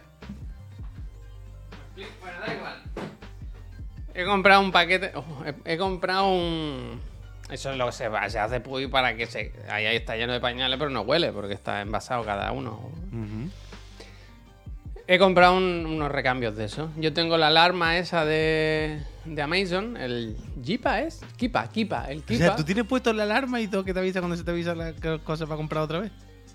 [1.94, 2.49] Bueno, da.
[4.20, 7.00] He comprado un paquete, oh, he, he comprado un...
[7.50, 9.52] Eso es lo que se, va- se hace puy para que se...
[9.68, 12.90] Ahí, ahí está lleno de pañales, pero no huele, porque está envasado cada uno.
[15.06, 16.90] He comprado un- unos recambios de eso.
[16.96, 22.24] Yo tengo la alarma esa de, de Amazon, el Jipa es, Kipa, Kipa, el O
[22.24, 22.38] Kipa.
[22.38, 24.74] sea, ¿tú tienes puesto la alarma y todo que te avisa cuando se te avisa
[24.76, 26.12] la co- cosa para comprar otra vez?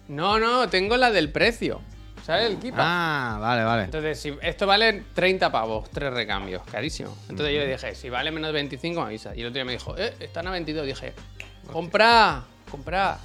[0.08, 1.82] No, no, tengo la del precio.
[2.26, 2.50] ¿Sabes?
[2.50, 2.78] El Kipa.
[2.80, 3.84] Ah, vale, vale.
[3.84, 7.16] Entonces, si esto vale 30 pavos, tres recambios, carísimo.
[7.30, 9.36] Entonces yo le dije, si vale menos de 25, me avisa.
[9.36, 10.88] Y el otro día me dijo, eh, están a 22.
[10.88, 11.14] Dije,
[11.72, 13.20] compra, compra.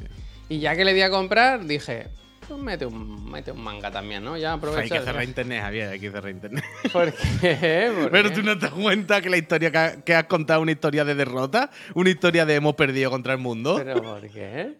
[0.48, 2.08] Y ya que le di a comprar, dije,
[2.46, 4.36] pues mete un, mete un manga también, ¿no?
[4.36, 4.98] Ya Hay aprovecha.
[4.98, 6.64] que cerrar internet, Javier, hay que cerrar internet.
[6.92, 7.92] ¿Por qué?
[7.96, 8.34] ¿Por Pero qué?
[8.34, 10.72] tú no te das cuenta que la historia que, ha- que has contado es una
[10.72, 13.76] historia de derrota, una historia de hemos perdido contra el mundo.
[13.82, 14.74] ¿Pero por qué?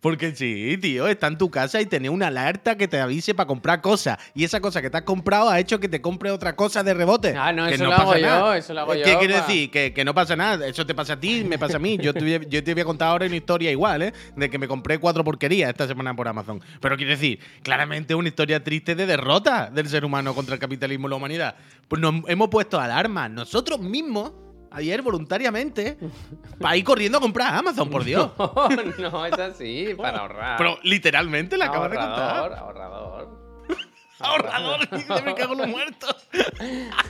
[0.00, 3.46] Porque sí, tío, está en tu casa y tenés una alerta que te avise para
[3.46, 4.16] comprar cosas.
[4.34, 6.94] Y esa cosa que te has comprado ha hecho que te compre otra cosa de
[6.94, 7.34] rebote.
[7.36, 8.56] Ah, no, Que eso lo hago pasa yo, nada.
[8.56, 9.40] eso lo hago ¿Qué yo, quiere pa.
[9.46, 9.70] decir?
[9.70, 10.66] Que, que no pasa nada.
[10.66, 11.98] Eso te pasa a ti, me pasa a mí.
[11.98, 14.12] Yo te, yo te voy a contar ahora una historia igual, ¿eh?
[14.36, 16.62] De que me compré cuatro porquerías esta semana por Amazon.
[16.80, 21.08] Pero quiere decir, claramente una historia triste de derrota del ser humano contra el capitalismo
[21.08, 21.56] y la humanidad.
[21.88, 24.32] Pues nos hemos puesto alarma nosotros mismos,
[24.70, 25.98] ayer voluntariamente,
[26.60, 28.30] para ir corriendo a comprar a Amazon, por Dios.
[29.00, 30.56] No, no, es así, para ahorrar.
[30.58, 32.58] Pero literalmente la acabas de ahorrador, contar.
[32.58, 33.40] ahorrador.
[34.22, 36.28] Ahorrador, dice, me cago en los muertos.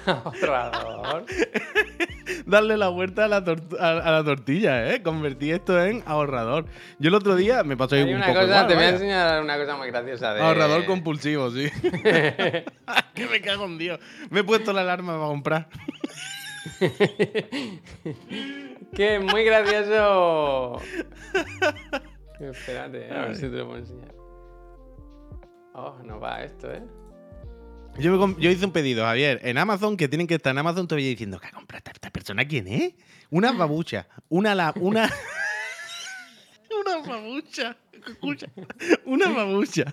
[0.06, 1.26] Ahorrador.
[2.46, 5.02] Darle la vuelta a la, a, tortilla, ¿eh?
[5.02, 6.66] Convertí esto en ahorrador.
[7.00, 8.88] Yo el otro día me pasó Hay un una poco cosa, igual, te voy a
[8.90, 10.40] enseñar una cosa muy graciosa de.
[10.40, 11.68] Ahorrador compulsivo, sí.
[11.82, 13.98] que me cago en Dios.
[14.30, 15.68] Me he puesto la alarma para comprar.
[18.94, 20.80] Que es muy gracioso.
[22.40, 24.14] Espérate, a ver si te lo puedo enseñar.
[25.74, 26.82] Oh, no va esto, ¿eh?
[27.98, 30.88] Yo, me yo hice un pedido, Javier, en Amazon, que tienen que estar en Amazon
[30.88, 32.44] todavía diciendo, ¿qué ha comprado esta, esta persona?
[32.46, 32.94] ¿Quién es?
[33.30, 34.08] Una babucha.
[34.28, 34.72] Una la.
[34.76, 35.08] Una.
[36.80, 37.76] una babucha.
[37.92, 38.46] Escucha.
[39.04, 39.84] Una babucha.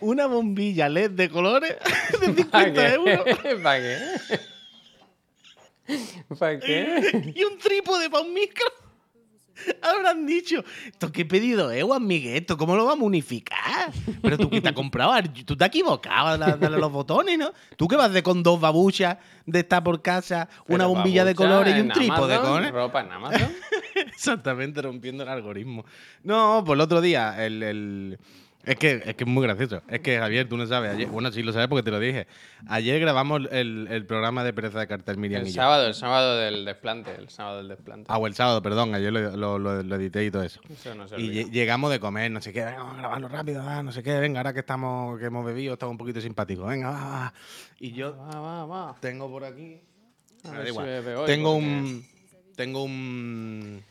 [0.00, 1.76] Una bombilla LED de colores
[2.20, 2.94] de ¿Para 50 qué?
[2.94, 3.24] euros.
[3.62, 3.98] ¿Para qué?
[6.38, 7.32] ¿Para qué?
[7.36, 8.66] y un trípode para un micro.
[9.82, 12.36] Habrán dicho, ¿esto qué pedido es, Juan Miguel?
[12.38, 13.92] ¿Esto cómo lo vamos a unificar?
[14.22, 15.12] Pero tú que te has comprado,
[15.44, 17.52] tú te has equivocado, dale los botones, ¿no?
[17.76, 21.34] Tú que vas de con dos babuchas de estar por casa, una Pero bombilla de
[21.34, 22.72] colores y un trípode, Amazon, cojones.
[22.72, 23.52] ¿Ropa en Amazon?
[23.94, 25.84] Exactamente, rompiendo el algoritmo.
[26.24, 28.18] No, pues el otro día, el, el-
[28.64, 29.82] Es que, es que es muy gracioso.
[29.88, 30.92] Es que, Javier, tú no sabes.
[30.92, 32.28] Ayer, bueno, sí lo sabes porque te lo dije.
[32.68, 35.56] Ayer grabamos el, el programa de Pereza de Cartel Miriam El y yo.
[35.62, 37.12] sábado, el sábado del desplante.
[37.18, 38.06] El sábado del desplante.
[38.08, 38.94] Ah, o el sábado, perdón.
[38.94, 40.60] Ayer lo, lo- lo- lo edité y todo eso.
[40.72, 43.82] Eso no Y llegamos de comer, no sé qué, venga, vamos a grabarlo rápido, ah,
[43.82, 46.90] no sé qué, venga, ahora que estamos, que hemos bebido, estamos un poquito simpáticos, venga,
[46.90, 47.34] va, va.
[47.80, 48.96] Y yo Va, va, va.
[49.00, 49.80] tengo por aquí.
[50.44, 50.88] A ver si igual.
[51.16, 52.06] hoy, tengo porque- un.
[52.54, 53.82] Tengo un.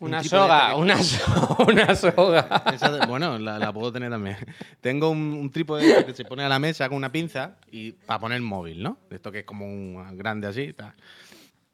[0.00, 2.62] Una soga, que- una, so- una soga.
[3.08, 4.36] bueno, la, la puedo tener también.
[4.80, 8.20] Tengo un, un trípode que se pone a la mesa con una pinza y para
[8.20, 8.98] poner el móvil, ¿no?
[9.10, 10.72] Esto que es como un grande así.
[10.72, 10.94] tal.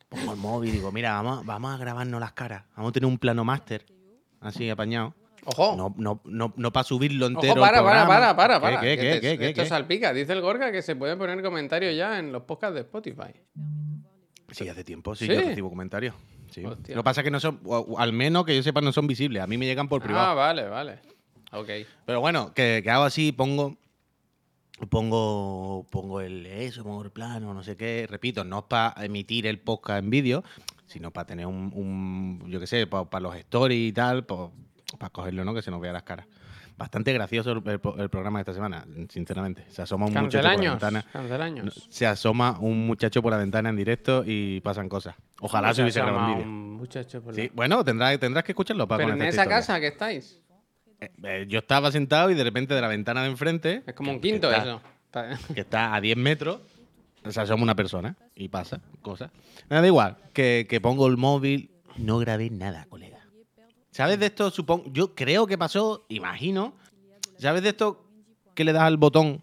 [0.09, 2.65] Pongo el móvil y digo, mira, vamos, vamos a grabarnos las caras.
[2.77, 3.85] Vamos a tener un plano máster,
[4.41, 5.15] así apañado.
[5.47, 5.75] Ojo.
[5.77, 7.53] No, no, no, no para subirlo entero.
[7.53, 8.81] Ojo, para, para, para, para, para.
[8.81, 9.69] ¿Qué, qué, qué, qué, Esto qué?
[9.69, 10.15] salpica.
[10.15, 13.35] Dice el Gorka que se pueden poner comentarios ya en los podcasts de Spotify.
[14.51, 15.35] Sí, hace tiempo, sí, ¿Sí?
[15.35, 16.15] yo recibo comentarios.
[16.55, 16.63] Sí.
[16.63, 19.07] Lo que pasa es que no son, o- al menos que yo sepa, no son
[19.07, 19.43] visibles.
[19.43, 20.31] A mí me llegan por privado.
[20.31, 20.99] Ah, vale, vale.
[21.53, 21.69] Ok.
[22.07, 23.77] Pero bueno, que, que hago así, pongo.
[24.91, 28.07] Pongo, pongo el eso, pongo el plano, no sé qué.
[28.11, 30.43] Repito, no es para emitir el podcast en vídeo,
[30.87, 35.45] sino para tener un, un- yo qué sé, para los stories y tal, para cogerlo,
[35.45, 35.55] ¿no?
[35.55, 36.27] Que se nos vea las caras.
[36.77, 39.65] Bastante gracioso el, el- el programa de esta semana, sinceramente.
[39.69, 41.05] Se asoma un muchacho por la ventana.
[41.13, 41.87] Cancelaños.
[41.89, 45.15] Se asoma un muchacho por la ventana en directo y pasan cosas.
[45.41, 46.45] Ojalá se hubiese grabado vídeo.
[46.47, 49.51] Un muchacho por la- Sí, bueno, tendrás, tendrás que escucharlo para Pero en esa historia.
[49.51, 50.41] casa que estáis.
[51.01, 53.83] Eh, eh, yo estaba sentado y de repente de la ventana de enfrente.
[53.87, 54.81] Es como un que quinto eso.
[55.07, 56.61] Está- Que está a 10 metros.
[57.25, 59.31] O sea, somos una persona y pasa cosas.
[59.71, 61.71] Me da igual, que, que pongo el móvil.
[61.97, 63.14] No grabé nada, colega.
[63.95, 64.51] ¿Sabes de esto?
[64.51, 64.91] Supongo.
[64.93, 66.75] Yo creo que pasó, imagino.
[67.39, 68.05] ¿Sabes de esto
[68.57, 69.41] que le das al botón?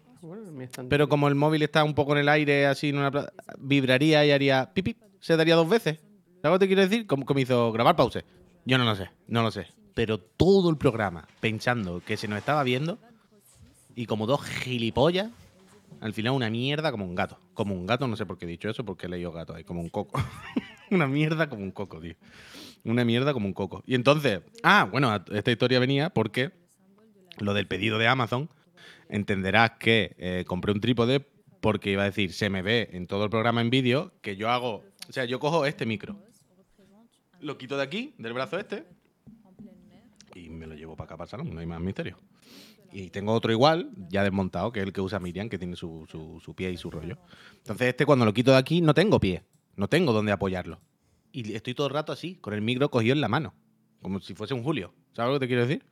[0.90, 4.30] Pero como el móvil está un poco en el aire, así en una vibraría y
[4.30, 6.00] haría pipip, se daría dos veces.
[6.42, 7.06] ¿Sabes lo que te quiero decir?
[7.06, 8.26] Como, como hizo grabar pause.
[8.66, 9.68] Yo no lo sé, no lo sé.
[9.94, 12.98] Pero todo el programa pensando que se nos estaba viendo
[13.94, 15.30] y como dos gilipollas,
[16.02, 17.38] al final una mierda como un gato.
[17.54, 19.64] Como un gato, no sé por qué he dicho eso, porque he leído gato ahí,
[19.64, 20.20] como un coco.
[20.90, 22.16] una mierda como un coco, tío.
[22.84, 23.82] Una mierda como un coco.
[23.86, 26.50] Y entonces, ah, bueno, esta historia venía porque
[27.38, 28.50] lo del pedido de Amazon,
[29.08, 31.20] entenderás que eh, compré un trípode
[31.60, 34.50] porque iba a decir, se me ve en todo el programa en vídeo que yo
[34.50, 36.16] hago, o sea, yo cojo este micro,
[37.40, 38.84] lo quito de aquí, del brazo este,
[40.34, 42.16] y me lo llevo para acá, para el salón, no hay más misterio.
[42.90, 46.04] Y tengo otro igual, ya desmontado, que es el que usa Miriam, que tiene su,
[46.10, 47.16] su- su pie y su rollo.
[47.58, 49.42] Entonces este cuando lo quito de aquí no tengo pie,
[49.76, 50.78] no tengo dónde apoyarlo.
[51.32, 53.54] Y estoy todo el rato así, con el micro cogido en la mano,
[54.02, 54.92] como si fuese un Julio.
[55.12, 55.84] ¿Sabes lo que te quiero decir?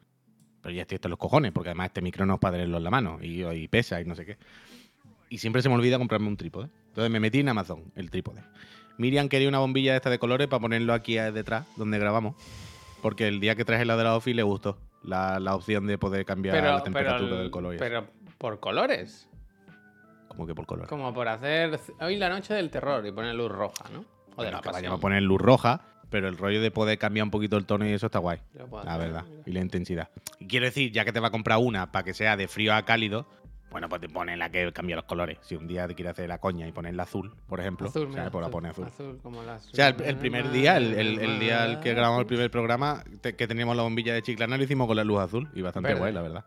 [0.63, 2.85] Pero ya estoy hasta los cojones, porque además este micro no es para tenerlo en
[2.85, 4.37] la mano y, y pesa y no sé qué.
[5.31, 6.69] Y siempre se me olvida comprarme un trípode.
[6.89, 8.43] Entonces me metí en Amazon el trípode.
[8.99, 12.35] Miriam quería una bombilla de esta de colores para ponerlo aquí detrás, donde grabamos.
[13.01, 15.97] Porque el día que traje la de la Office le gustó la, la opción de
[15.97, 17.77] poder cambiar Pero, la temperatura pero, del color.
[17.79, 19.27] pero por colores.
[20.29, 20.87] Como que por color.
[20.89, 24.05] Como por hacer hoy la noche del terror y poner luz roja, ¿no?
[24.37, 24.73] O de la pasión.
[24.75, 27.87] vayamos a poner luz roja, pero el rollo de poder cambiar un poquito el tono
[27.87, 28.39] y eso está guay.
[28.69, 29.25] Puedo La verdad.
[29.29, 29.43] mira.
[29.47, 30.09] Y la intensidad.
[30.39, 32.75] Y quiero decir, ya que te va a comprar una para que sea de frío
[32.75, 33.27] a cálido,
[33.71, 35.39] bueno, pues te pones la que cambia los colores.
[35.43, 38.29] Si un día te quieres hacer la coña y ponerla azul, por ejemplo, Azul, mira,
[38.29, 38.87] pues la pones azul.
[38.87, 41.95] azul, como las- O sea, el, el primer día, el, el- el día el que
[41.95, 45.05] grabamos el primer programa, te- que teníamos la bombilla de chiclana, lo hicimos con la
[45.05, 46.01] luz azul y bastante Verde.
[46.01, 46.45] guay, la verdad.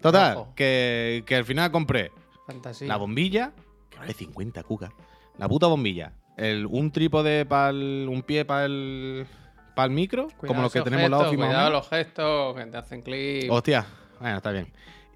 [0.00, 2.12] Total, que al final compré
[2.46, 2.86] Fantasía.
[2.86, 3.52] la bombilla,
[3.90, 4.92] que vale 50 cucas.
[5.38, 6.12] La puta bombilla.
[6.36, 9.26] El, un trípode para un pie para el,
[9.74, 11.88] para el micro, Cuidado como los que tenemos la gestos, Office más o Cuidado los
[11.88, 13.50] gestos que te hacen clic.
[13.50, 13.86] Hostia,
[14.20, 14.66] bueno, está bien.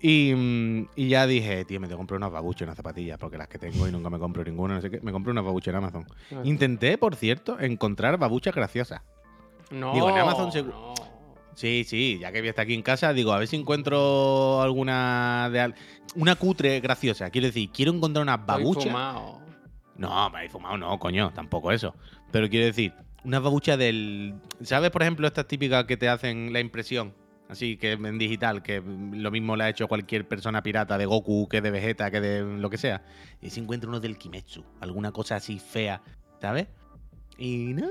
[0.00, 3.18] Y, mm, y ya dije, tío, me tengo que comprar unas babuchas y unas zapatillas,
[3.18, 5.00] porque las que tengo y nunca me compro ninguna, no sé qué.
[5.00, 6.06] Me compré unas babuchas en Amazon.
[6.30, 9.02] No, Intenté, por cierto, encontrar babuchas graciosas.
[9.70, 10.94] no, digo, en Amazon se- no.
[11.56, 14.62] Sí, sí, ya que voy a estar aquí en casa, digo, a ver si encuentro
[14.62, 15.74] alguna de al-
[16.14, 17.30] una cutre graciosa.
[17.30, 18.92] Quiero decir, quiero encontrar unas babuchas.
[19.98, 21.94] No, me he fumado, no, coño, tampoco eso.
[22.30, 24.34] Pero quiero decir, una babucha del.
[24.62, 27.14] ¿Sabes, por ejemplo, estas típicas que te hacen la impresión?
[27.48, 31.48] Así que en digital, que lo mismo le ha hecho cualquier persona pirata de Goku,
[31.48, 33.02] que de Vegeta, que de lo que sea.
[33.40, 36.02] Y si encuentro uno del Kimetsu, alguna cosa así fea,
[36.40, 36.68] ¿sabes?
[37.38, 37.88] Y no,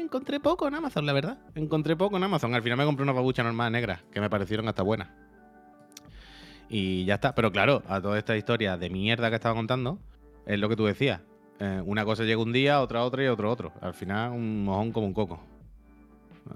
[0.00, 1.38] encontré poco en Amazon, la verdad.
[1.54, 2.54] Encontré poco en Amazon.
[2.54, 5.08] Al final me compré una babucha normal negra, que me parecieron hasta buenas.
[6.68, 7.34] Y ya está.
[7.34, 9.98] Pero claro, a toda esta historia de mierda que estaba contando,
[10.46, 11.20] es lo que tú decías.
[11.62, 13.72] Eh, una cosa llega un día, otra otra y otro otro.
[13.80, 15.40] Al final, un mojón como un coco.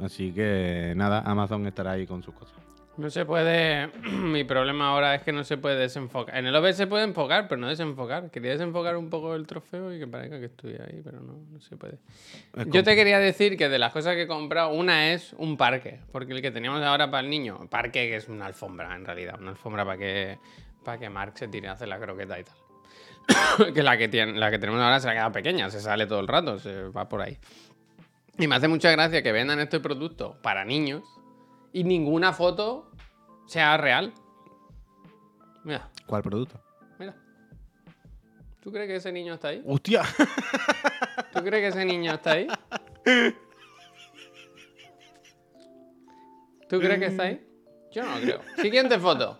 [0.02, 2.56] Así que nada, Amazon estará ahí con sus cosas.
[2.96, 3.86] No se puede.
[4.10, 6.36] Mi problema ahora es que no se puede desenfocar.
[6.36, 8.32] En el OBS se puede enfocar, pero no desenfocar.
[8.32, 11.60] Quería desenfocar un poco el trofeo y que parezca que estoy ahí, pero no, no
[11.60, 11.98] se puede.
[12.56, 15.56] Es Yo te quería decir que de las cosas que he comprado, una es un
[15.56, 16.00] parque.
[16.10, 19.36] Porque el que teníamos ahora para el niño, parque que es una alfombra en realidad.
[19.40, 20.38] Una alfombra para que,
[20.84, 22.65] para que Mark se tire a hacer la croqueta y tal.
[23.74, 26.20] que la que, tiene, la que tenemos ahora se la queda pequeña, se sale todo
[26.20, 27.38] el rato, se va por ahí.
[28.38, 31.02] Y me hace mucha gracia que vendan este producto para niños
[31.72, 32.90] y ninguna foto
[33.46, 34.12] sea real.
[35.64, 36.60] Mira, ¿Cuál producto?
[36.98, 37.14] mira.
[38.60, 39.62] ¿Tú crees que ese niño está ahí?
[39.66, 40.02] ¡Hostia!
[41.32, 42.46] ¿Tú crees que ese niño está ahí?
[46.68, 47.46] ¿Tú crees que está ahí?
[47.92, 48.40] Yo no lo creo.
[48.60, 49.38] Siguiente foto.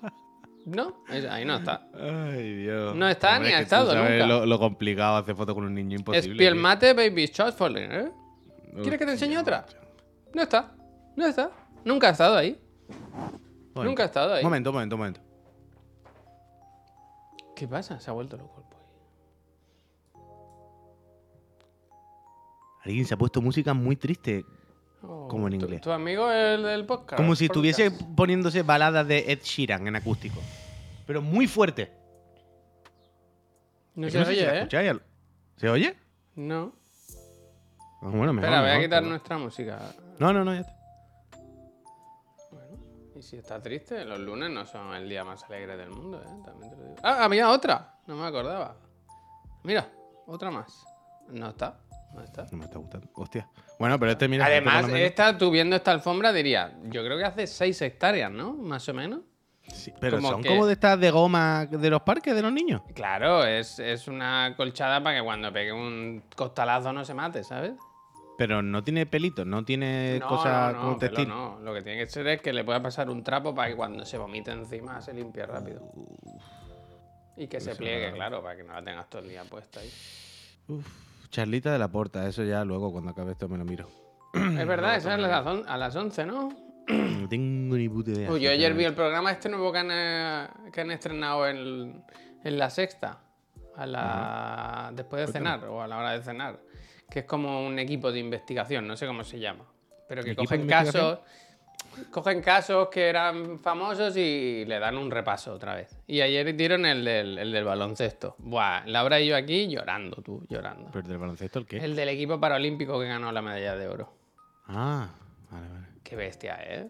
[0.66, 1.86] No, ahí no está.
[1.94, 2.96] Ay, Dios.
[2.96, 4.26] No está ni es ha que estado nunca.
[4.26, 6.32] Lo, lo complicado hacer fotos con un niño imposible.
[6.32, 8.10] es piel mate, baby shot falling, ¿eh?
[8.82, 9.64] ¿Quieres que te enseñe otra?
[10.34, 10.74] No está.
[11.14, 11.52] No está.
[11.84, 12.60] Nunca ha estado ahí.
[13.74, 14.42] Bueno, Nunca ha estado ahí.
[14.42, 15.20] Momento, momento, momento.
[17.54, 18.00] ¿Qué pasa?
[18.00, 18.66] Se ha vuelto loco el.
[22.82, 24.44] Alguien se ha puesto música muy triste.
[25.08, 25.80] Oh, Como en tu- inglés.
[25.80, 27.16] Tu, amigo el del podcast.
[27.16, 27.66] Como si podcast.
[27.78, 30.40] estuviese poniéndose baladas de Ed Sheeran en acústico.
[31.06, 31.92] Pero muy fuerte.
[33.94, 34.88] No se oye, ¿eh?
[34.88, 35.02] al-
[35.56, 35.96] ¿Se oye?
[36.34, 36.72] No.
[38.02, 39.78] Ah, bueno, mejor, Espera, voy a quitar pero- nuestra música.
[40.18, 40.76] No, no, no, ya está.
[43.14, 46.28] Y si está triste, los lunes no son el día más alegre del mundo, ¿eh?
[46.44, 46.96] También te lo digo.
[47.02, 47.94] Ah, había otra.
[48.06, 48.76] No me acordaba.
[49.62, 49.88] Mira,
[50.26, 50.84] otra más.
[51.28, 51.78] No está.
[52.14, 52.44] No está.
[52.52, 53.08] No me está gustando.
[53.14, 53.48] Hostia.
[53.78, 54.44] Bueno, pero este, mira.
[54.44, 58.52] este Además, esta, tú viendo esta alfombra dirías, yo creo que hace 6 hectáreas, ¿no?
[58.54, 59.20] Más o menos.
[59.72, 62.52] Sí, pero como son que- como de estas de goma de los parques de los
[62.52, 62.82] niños.
[62.94, 67.72] Claro, es, es una colchada para que cuando pegue un costalazo no se mate, ¿sabes?
[68.38, 71.28] Pero no tiene pelitos, no tiene No, cosas no, como no, textil.
[71.28, 71.58] no.
[71.60, 74.04] Lo que tiene que ser es que le pueda pasar un trapo para que cuando
[74.04, 75.80] se vomite encima se limpie rápido.
[77.36, 79.80] Y que se Eso pliegue, claro, para que no la tengas todo el día puesta
[79.80, 79.90] ahí.
[81.30, 83.88] Charlita de la Porta, eso ya luego cuando acabe esto me lo miro.
[84.34, 86.48] es verdad, esa es a las, on- a las 11, ¿no?
[86.88, 88.30] No tengo ni puta idea.
[88.30, 92.04] Uy, yo ayer vi el programa este nuevo que han, eh, que han estrenado en,
[92.44, 93.18] en la sexta,
[93.76, 96.60] a la, después de cenar o a la hora de cenar,
[97.10, 99.64] que es como un equipo de investigación, no sé cómo se llama,
[100.08, 101.18] pero que ¿Equipo de cogen casos,
[102.10, 105.98] cogen casos que eran famosos y le dan un repaso otra vez.
[106.06, 108.36] Y ayer dieron el del, el del baloncesto.
[108.38, 110.90] Buah, Laura y yo aquí llorando, tú, llorando.
[110.92, 111.78] ¿Pero del baloncesto el qué?
[111.78, 114.12] El del equipo paralímpico que ganó la medalla de oro.
[114.66, 115.10] Ah,
[115.50, 115.86] vale, vale.
[116.02, 116.88] Qué bestia, ¿eh?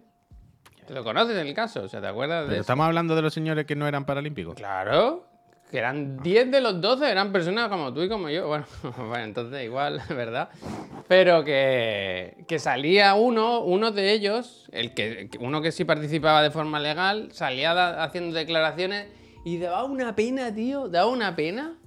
[0.87, 1.83] ¿Te lo conoces el caso?
[1.83, 2.61] O sea, ¿te acuerdas de Pero eso?
[2.61, 4.55] estamos hablando de los señores que no eran paralímpicos.
[4.55, 5.26] Claro.
[5.71, 8.47] Que eran 10 de los 12, eran personas como tú y como yo.
[8.49, 10.49] Bueno, bueno entonces igual, ¿verdad?
[11.09, 16.51] Pero que, que salía uno, uno de ellos, el que, uno que sí participaba de
[16.51, 19.09] forma legal, salía da- haciendo declaraciones
[19.45, 21.79] y daba una pena, tío, daba una pena.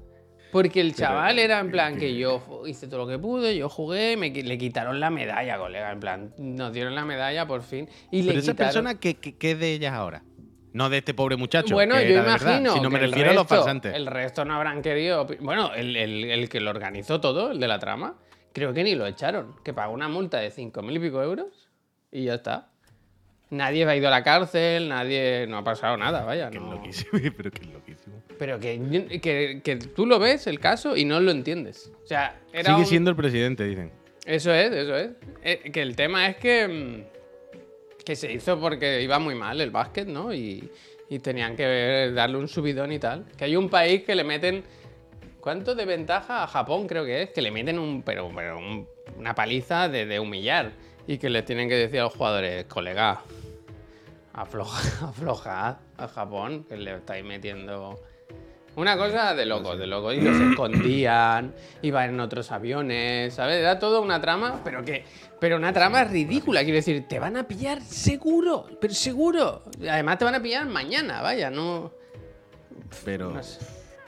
[0.52, 4.18] Porque el chaval era en plan que yo hice todo lo que pude, yo jugué,
[4.18, 5.92] me, le quitaron la medalla, colega.
[5.92, 7.88] En plan, nos dieron la medalla por fin.
[8.10, 8.68] Y le Pero esa quitaron...
[8.74, 10.24] persona, ¿qué, qué, qué de ellas ahora?
[10.74, 11.74] No de este pobre muchacho.
[11.74, 12.74] Bueno, que yo imagino.
[12.74, 13.94] sino me que el refiero a los falsantes.
[13.96, 15.26] El resto no habrán querido.
[15.40, 18.16] Bueno, el, el- el que lo organizó todo, el de la trama,
[18.54, 19.56] creo que ni lo echaron.
[19.64, 21.70] Que pagó una multa de 5.000 y pico euros
[22.12, 22.70] y ya está.
[23.52, 25.48] Nadie ha ido a la cárcel, nadie.
[25.48, 26.52] No ha pasado nada, vaya.
[26.52, 26.74] Que es no.
[26.74, 28.24] loquísimo, pero que es loquísimo.
[28.38, 31.92] Pero que, que, que tú lo ves, el caso, y no lo entiendes.
[32.04, 32.66] O sea, era.
[32.66, 33.92] Sigue un- siendo el presidente, dicen.
[34.24, 35.10] Eso es, eso es.
[35.42, 37.19] Eh, que el tema es que, mm,
[38.06, 40.34] que se hizo porque iba muy mal el básquet, ¿no?
[40.34, 40.70] Y,
[41.10, 43.26] y tenían que darle un subidón y tal.
[43.38, 44.64] Que hay un país que le meten.
[45.40, 47.30] ¿Cuánto de ventaja a Japón creo que es?
[47.30, 50.72] Que le meten un, pero, pero un- una paliza de, humillar.
[51.08, 53.22] Y que les tienen que decir a los jugadores, colega,
[54.34, 58.00] afloja, aflojad a Japón, que le estáis metiendo.
[58.80, 60.16] Una cosa de locos, de locos.
[60.16, 63.58] Y se escondían, iban en otros aviones, ¿sabes?
[63.58, 65.04] Era todo una trama, pero que.
[65.38, 69.64] Pero una trama ridícula, quiero decir, te van a pillar seguro, pero seguro.
[69.82, 71.92] Además te van a pillar mañana, vaya, no.
[73.04, 73.60] Pero, no sé.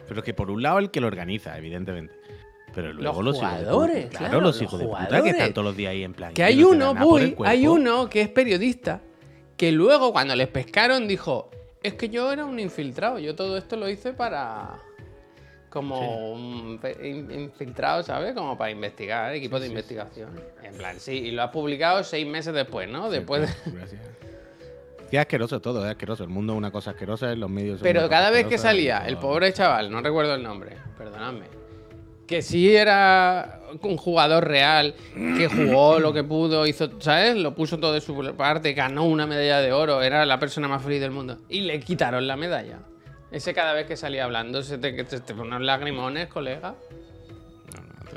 [0.07, 2.13] pero que por un lado el que lo organiza, evidentemente.
[2.73, 4.17] Pero luego Los los, hijos de jugadores, puta.
[4.19, 6.33] claro, los los hijos de puta que están todos los días ahí en plan.
[6.33, 7.45] Que hay uno, cuerpo.
[7.45, 9.01] hay uno que es periodista,
[9.57, 11.51] que luego cuando les pescaron dijo,
[11.83, 14.79] es que yo era un infiltrado, yo todo esto lo hice para...
[15.69, 18.33] Como un pe- in- infiltrado, ¿sabes?
[18.33, 20.29] Como para investigar, equipo de investigación.
[20.61, 23.09] En plan, sí, y lo has publicado seis meses después, ¿no?
[23.09, 23.71] Después de...
[23.71, 24.01] Gracias.
[25.09, 26.23] Sí, es asqueroso todo, es asqueroso.
[26.25, 29.53] El mundo es una cosa asquerosa, los medios Pero cada vez que salía el pobre
[29.53, 31.45] chaval, no recuerdo el nombre, perdonadme,
[32.31, 37.35] que sí era un jugador real, que jugó lo que pudo, hizo, ¿sabes?
[37.35, 40.81] Lo puso todo de su parte, ganó una medalla de oro, era la persona más
[40.81, 41.39] feliz del mundo.
[41.49, 42.79] Y le quitaron la medalla.
[43.31, 46.75] Ese cada vez que salía hablando se te, te, te ponen lagrimones, colega.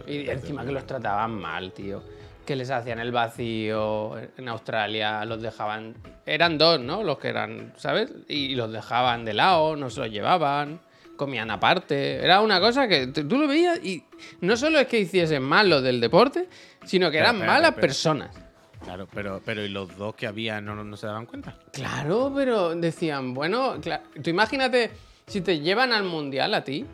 [0.07, 2.01] Y encima que los trataban mal, tío.
[2.47, 5.97] Que les hacían el vacío en Australia, los dejaban.
[6.25, 7.03] Eran dos, ¿no?
[7.03, 8.13] Los que eran, ¿sabes?
[8.29, 10.79] Y los dejaban de lado, no se los llevaban,
[11.17, 12.23] comían aparte.
[12.23, 14.05] Era una cosa que tú lo veías y
[14.41, 16.49] no solo es que hiciesen mal los del deporte,
[16.85, 18.37] sino que Pero, eran malas personas.
[18.83, 21.59] Claro, pero, pero ¿y los dos que había no, no se daban cuenta?
[21.73, 24.91] Claro, pero decían, bueno, tú imagínate
[25.27, 26.85] si te llevan al mundial a ti,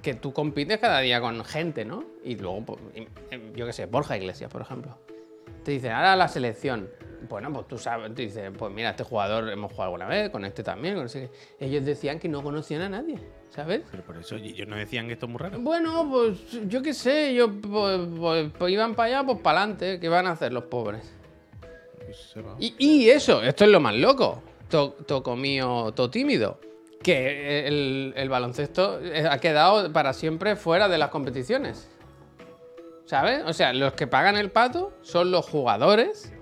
[0.00, 2.04] que tú compites cada día con gente, ¿no?
[2.22, 2.80] Y luego, pues,
[3.30, 4.98] em, yo qué sé, Borja Iglesias, por ejemplo.
[5.64, 6.88] Te dicen, ahora la selección.
[7.28, 10.44] Bueno, pues tú sabes, te dicen, pues mira, este jugador hemos jugado alguna vez, con
[10.44, 11.30] este también, con ese.
[11.58, 13.18] Ellos decían que no conocían a nadie,
[13.50, 13.82] ¿sabes?
[13.90, 15.58] Pero por eso ellos no decían que esto es muy raro.
[15.60, 19.98] Bueno, pues yo qué sé, yo pues, pues, pues iban para allá, pues para adelante,
[20.00, 21.12] ¿qué van a hacer los pobres?
[22.58, 24.42] Y, y eso, esto es lo más loco.
[24.70, 26.60] To, toco mío, to tímido.
[27.02, 31.90] Que el, el baloncesto eh, ha quedado para siempre fuera de las competiciones.
[33.04, 33.42] ¿Sabes?
[33.46, 36.32] O sea, los que pagan el pato son los jugadores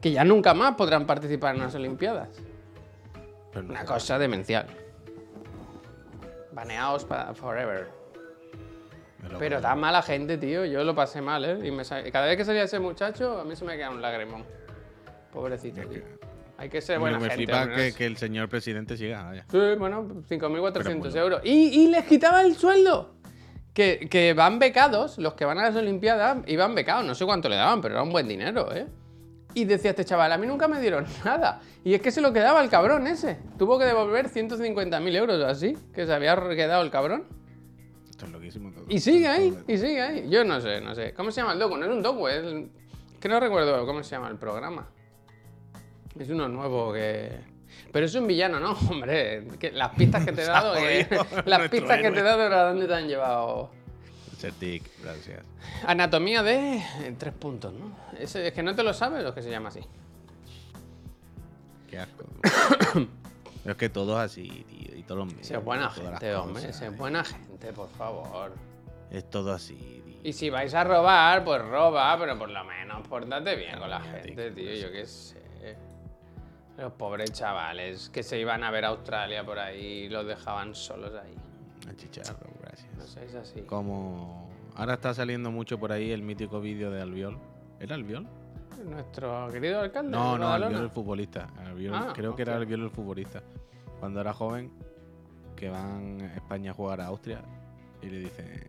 [0.00, 2.28] que ya nunca más podrán participar en las Olimpiadas.
[3.52, 4.66] Pero no Una cosa demencial.
[6.52, 7.88] Baneados para forever.
[9.22, 10.64] Me Pero tan mala gente, tío.
[10.64, 11.58] Yo lo pasé mal, ¿eh?
[11.66, 14.44] Y me cada vez que salía ese muchacho, a mí se me queda un lagrimón.
[15.32, 16.02] Pobrecito, tío.
[16.56, 17.36] Hay que ser buena me gente.
[17.36, 19.22] flipa hombre, no que, el señor presidente siga.
[19.24, 19.44] Vaya.
[19.50, 21.40] Sí, bueno, 5.400 Pero muy euros.
[21.44, 23.14] Y, y les quitaba el sueldo.
[23.72, 27.48] Que, que van becados, los que van a las Olimpiadas iban becados, no sé cuánto
[27.48, 28.86] le daban, pero era un buen dinero, ¿eh?
[29.54, 31.60] Y decía este chaval, a mí nunca me dieron nada.
[31.84, 33.38] Y es que se lo quedaba el cabrón ese.
[33.58, 37.24] Tuvo que devolver 150.000 euros o así, que se había quedado el cabrón.
[38.08, 38.84] Esto es loquísimo todo.
[38.88, 40.28] Y sigue ahí, y sigue ahí.
[40.28, 41.14] Yo no sé, no sé.
[41.14, 41.76] ¿Cómo se llama el docu?
[41.76, 42.44] No es un docu, es...
[42.44, 42.70] el-
[43.20, 44.88] Que no recuerdo cómo se llama el programa.
[46.18, 47.32] Es uno nuevo que...
[47.92, 48.72] Pero es un villano, ¿no?
[48.90, 50.74] Hombre, que las pistas que te he dado...
[50.74, 51.06] que-
[51.46, 53.70] las pistas que te he dado, ¿a dónde te han llevado?
[54.40, 55.44] Certic, gracias.
[55.86, 56.82] Anatomía de
[57.18, 57.94] tres puntos, ¿no?
[58.18, 59.80] Es que no te lo sabes lo que se llama así.
[61.90, 62.24] Qué asco.
[62.94, 63.06] Pero
[63.72, 64.96] es que todos así, tío.
[64.96, 65.42] Y todos los medios.
[65.42, 66.66] Ese es buena gente, hombre.
[66.66, 68.54] cosas, es buena gente, por favor.
[69.10, 70.16] Es todo así, tío.
[70.22, 74.00] Y si vais a robar, pues roba, pero por lo menos pórtate bien con la
[74.00, 75.40] gente, tío, Yo qué sé.
[76.78, 80.74] Los pobres chavales que se iban a ver a Australia por ahí y los dejaban
[80.74, 81.34] solos ahí.
[81.90, 82.38] A chicharro,
[83.16, 83.60] es así.
[83.62, 87.38] Como ahora está saliendo mucho por ahí el mítico vídeo de Albiol.
[87.78, 88.26] ¿Era Albiol?
[88.84, 90.10] Nuestro querido alcalde.
[90.10, 90.48] No, no.
[90.48, 91.48] Albiol el futbolista.
[91.66, 92.56] Albiol- Ah, creo que era.
[92.56, 93.42] Albiol el futbolista.
[93.98, 94.70] Cuando era joven,
[95.56, 97.42] que van a España a jugar a Austria
[98.00, 98.66] y le dice...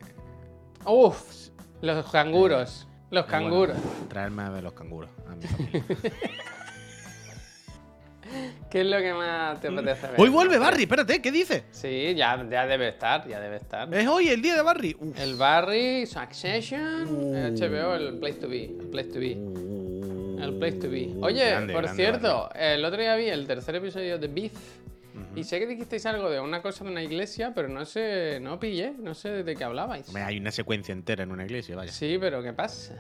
[0.86, 1.50] Uf,
[1.82, 2.88] los canguros.
[3.12, 3.78] Los "Eh, bueno, canguros.
[4.10, 5.10] traerme de los canguros.
[5.30, 5.84] a mi familia".
[8.70, 10.16] ¿Qué es lo que más te apetece ver?
[10.20, 11.64] Hoy vuelve Barry, espérate, ¿qué dice?
[11.72, 13.94] Sí, ya, ya debe estar, ya debe estar.
[13.94, 14.96] Es hoy el día de Barry.
[15.00, 15.20] Uf.
[15.20, 17.34] El Barry, Succession, Uh.
[17.58, 18.66] HBO, el Place to Be.
[18.66, 19.32] El Place to Be.
[20.44, 21.14] El Place to Be.
[21.22, 24.54] Oye, Grande, por grande cierto, el otro día vi el tercer episodio de Beef.
[25.36, 28.60] Y sé que dijisteis algo de una cosa de una iglesia, pero no sé, no
[28.60, 30.08] pillé, no sé de qué hablabais.
[30.08, 31.92] Hombre, Hay una secuencia entera en una iglesia, vaya.
[31.92, 32.96] Sí, pero ¿qué pasa?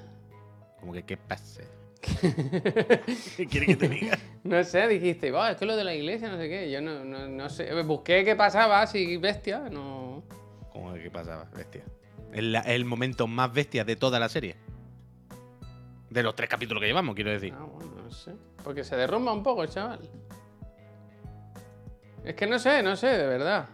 [0.80, 1.64] Como que, ¿qué pase?
[2.02, 4.18] ¿Qué quiere que te diga?
[4.43, 6.72] No sé, dijiste, "Buah, es que lo de la iglesia, no sé qué.
[6.72, 7.80] Yo no, no, no sé.
[7.84, 10.24] Busqué qué pasaba, así bestia, no.
[10.74, 11.84] ¿Cómo que qué pasaba, bestia?
[12.34, 14.56] Es la- el momento más bestia de toda la serie.
[16.10, 17.54] De los tres capítulos que llevamos, quiero decir.
[17.56, 18.32] Ah, bueno, no sé.
[18.64, 19.99] Porque se derrumba un poco el chaval.
[22.26, 23.68] Es que no sé, no sé, de verdad.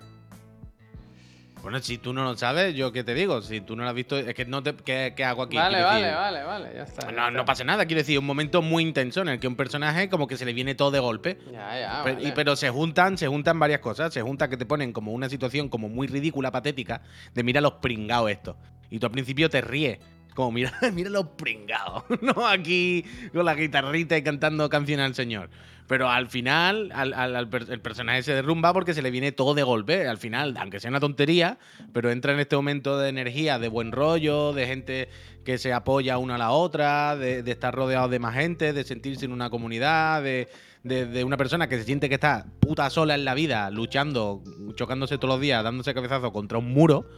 [1.67, 3.41] Bueno, si tú no lo sabes, yo qué te digo.
[3.41, 4.73] Si tú no lo has visto, es que no te.
[4.73, 5.57] ¿Qué, qué hago aquí?
[5.57, 7.07] vale, vale, vale, vale, ya está.
[7.07, 9.57] ya No, no pasa nada, quiero decir, un momento muy intenso en el que un
[9.57, 11.37] personaje como que se le viene todo de golpe.
[11.51, 12.01] Ya, ya.
[12.05, 12.33] Pero, y- vale.
[12.35, 14.13] pero se juntan, se juntan varias cosas.
[14.13, 17.01] Se junta que te ponen como una situación como muy ridícula, patética,
[17.33, 18.55] de mira los pringados estos.
[18.89, 19.99] Y tú al principio te ríes.
[20.37, 22.03] Como mira, mira los pringados.
[22.21, 25.49] no aquí con la guitarrita y cantando canciones al señor.
[25.87, 29.55] Pero al final, al, al- al el personaje se derrumba porque se le viene todo
[29.55, 30.07] de golpe.
[30.07, 31.57] Al final, aunque sea una tontería,
[31.91, 35.09] pero entra en este momento de energía, de buen rollo, de gente
[35.43, 38.83] que se apoya una a la otra, de, de estar rodeado de más gente, de
[38.83, 40.49] sentirse en una comunidad, de,
[40.83, 44.43] de- de una persona que se siente que está puta sola en la vida, luchando,
[44.75, 47.09] chocándose todos los días, dándose cabezazo contra un muro,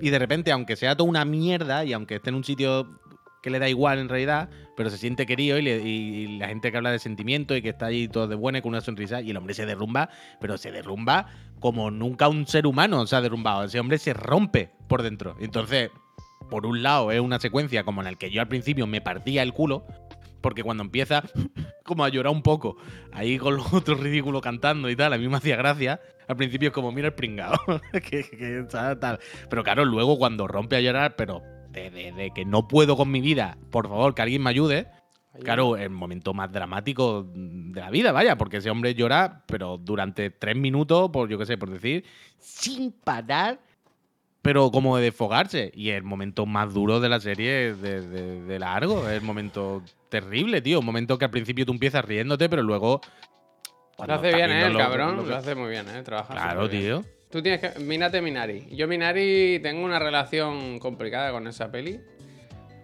[0.00, 2.98] y de repente, aunque sea toda una mierda y aunque esté en un sitio
[3.42, 6.70] que le da igual en realidad, pero se siente querido y, le- y- la gente
[6.70, 9.20] que habla de sentimiento y que está ahí todo de buena y con una sonrisa,
[9.20, 10.10] y el hombre se derrumba,
[10.40, 11.26] pero se derrumba
[11.58, 13.64] como nunca un ser humano se ha derrumbado.
[13.64, 15.36] Ese hombre se rompe por dentro.
[15.40, 15.90] Entonces,
[16.50, 19.42] por un lado, es una secuencia como en la que yo al principio me partía
[19.42, 19.84] el culo,
[20.40, 21.22] porque cuando empieza
[21.84, 22.76] como a llorar un poco,
[23.12, 26.00] ahí con los otros ridículos cantando y tal, a mí me hacía gracia.
[26.32, 27.56] Al principio es como, mira el pringado,
[28.10, 29.18] que, tal.
[29.48, 33.10] Pero claro, luego cuando rompe a llorar, pero de, de- de que no puedo con
[33.10, 34.88] mi vida, por favor, que alguien me ayude.
[35.44, 40.28] Claro, el momento más dramático de la vida, vaya, porque ese hombre llora, pero durante
[40.28, 42.04] tres minutos, por yo qué sé, por decir,
[42.38, 43.58] sin parar,
[44.42, 45.72] pero como de desfogarse.
[45.74, 49.82] Y el momento más duro de la serie de, de- de largo, es el momento
[50.10, 50.80] terrible, tío.
[50.80, 53.00] Un momento que al principio tú empiezas riéndote, pero luego.
[54.06, 54.66] Lo hace bien, ¿eh?
[54.66, 55.28] El cabrón.
[55.28, 56.02] lo hace muy bien, ¿eh?
[56.02, 57.04] Trabaja Claro, tío.
[57.30, 57.78] Tú tienes que.
[57.80, 58.66] Mírate Minari.
[58.70, 62.00] Yo, Minari, tengo una relación complicada con esa peli.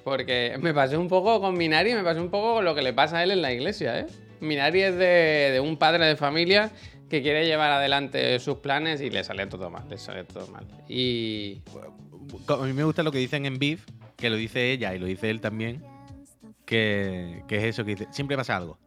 [0.04, 2.94] Porque me pasó un poco con Minari, me pasó un poco con lo que le
[2.94, 4.06] pasa a él en la iglesia, ¿eh?
[4.40, 6.70] Minari es de, de un padre de familia
[7.08, 10.66] que quiere llevar adelante sus planes y le sale todo mal, le sale todo mal.
[10.88, 11.60] Y.
[12.48, 13.84] A mí me gusta lo que dicen en Beef,
[14.16, 15.82] que lo dice ella y lo dice él también,
[16.64, 18.78] que, que es eso, que dice, siempre pasa algo.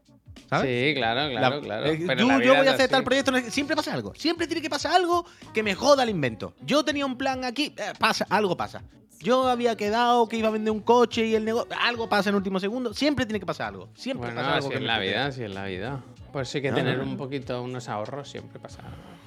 [0.49, 0.89] ¿Sabes?
[0.89, 1.85] Sí, claro, claro, La- claro.
[1.87, 4.13] eh, Pero yo, voy a hacer tal proyecto, siempre pasa algo.
[4.15, 6.53] Siempre tiene que pasar algo que me joda el invento.
[6.61, 8.81] Yo tenía un plan aquí, eh, pasa, algo pasa.
[9.21, 12.35] Yo había quedado que iba a vender un coche y el negocio, algo pasa en
[12.35, 12.93] último segundo.
[12.93, 13.89] Siempre tiene que pasar algo.
[13.93, 16.03] Siempre Bueno, pasa algo así que es la vida, así es la vida.
[16.33, 17.11] Pues sí que No, tener no, no.
[17.11, 18.79] un poquito, unos ahorros siempre pasa.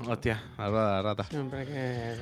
[0.07, 1.25] Hostia, la rata.
[1.25, 2.15] Siempre que.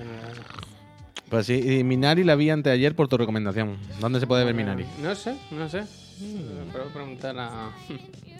[1.30, 3.78] Pues sí, y Minari la vi anteayer por tu recomendación.
[4.00, 4.84] ¿Dónde se puede ver Minari?
[5.00, 5.84] No sé, no sé.
[6.72, 7.70] Puedo preguntar a.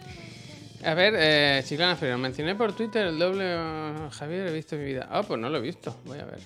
[0.85, 4.83] A ver, eh, Chiclana Ferrer, mencioné por Twitter el doble eh, Javier, he visto mi
[4.83, 5.07] vida.
[5.09, 5.95] Ah, pues no lo he visto.
[6.05, 6.39] Voy a ver.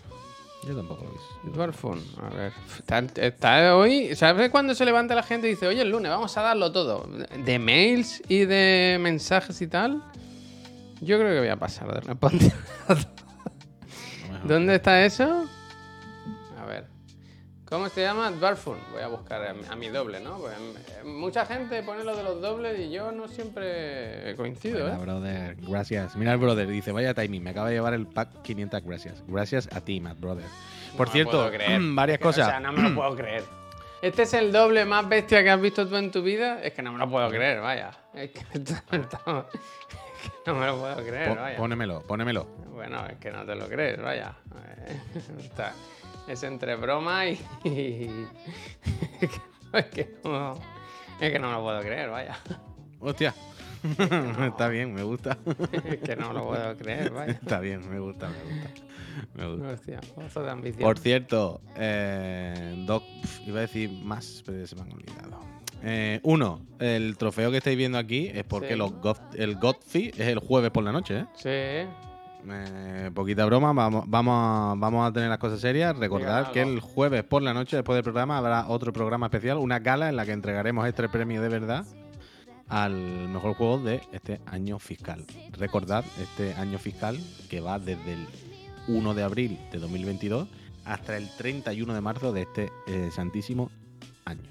[0.67, 1.27] Yo tampoco lo he visto.
[1.43, 2.53] Dwarfun, a ver.
[2.77, 4.15] Está, está hoy.
[4.15, 7.09] ¿Sabes cuando se levanta la gente y dice, oye, el lunes vamos a darlo todo?
[7.43, 10.03] De mails y de mensajes y tal.
[11.01, 12.53] Yo creo que voy a pasar de responder.
[14.43, 15.47] ¿Dónde está eso?
[17.69, 18.31] ¿Cómo se llama?
[18.31, 18.77] Dwarfun.
[18.93, 20.37] Voy a buscar a mi, a mi doble, ¿no?
[20.37, 24.95] Pues, eh, mucha gente pone lo de los dobles y yo no siempre coincido, Mira,
[24.95, 24.99] ¿eh?
[25.01, 26.15] brother, gracias.
[26.15, 29.23] Mira el brother, dice, vaya timing, me acaba de llevar el pack 500 gracias.
[29.27, 30.45] Gracias a ti, Matt, brother.
[30.95, 31.51] Por No cierto,
[31.93, 32.47] varias cosas.
[32.47, 33.43] O sea, no me lo puedo creer.
[34.01, 36.61] Este es el doble más bestia que has visto tú en tu vida.
[36.63, 37.91] Es que no me lo puedo creer, vaya.
[38.13, 38.45] Es que,
[40.45, 41.57] no me lo puedo creer, vaya.
[41.57, 42.45] pónemelo, pónemelo.
[42.73, 44.35] Bueno, es que no te lo crees, vaya.
[45.39, 45.73] Está-
[46.27, 47.39] es entre broma y.
[49.73, 50.53] es, que no,
[51.19, 52.37] es que no me lo puedo creer, vaya.
[52.99, 53.33] Hostia.
[54.47, 55.37] Está bien, me gusta.
[55.83, 57.31] Es que no lo puedo creer, vaya.
[57.33, 58.81] Está bien, me gusta, me gusta.
[59.35, 59.67] Me gusta.
[59.69, 60.83] Hostia, pozo de ambición.
[60.83, 63.03] Por cierto, eh, Doc,
[63.45, 65.39] iba a decir más, pero se me han olvidado.
[65.83, 68.75] Eh, uno, el trofeo que estáis viendo aquí es porque Sí.
[68.75, 71.25] los God- el Godfrey es el jueves por la noche, ¿eh?
[71.35, 71.89] Sí.
[72.49, 75.97] Eh, poquita broma, vamos, vamos, a, vamos a tener las cosas serias.
[75.97, 79.79] Recordad que el jueves por la noche, después del programa, habrá otro programa especial, una
[79.79, 81.85] gala en la que entregaremos este premio de verdad
[82.69, 82.93] al
[83.29, 85.25] mejor juego de este año fiscal.
[85.53, 87.17] Recordad este año fiscal
[87.49, 88.27] que va desde el
[88.87, 90.47] 1 de abril de 2022
[90.85, 93.71] hasta el 31 de marzo de este eh, santísimo
[94.25, 94.43] año.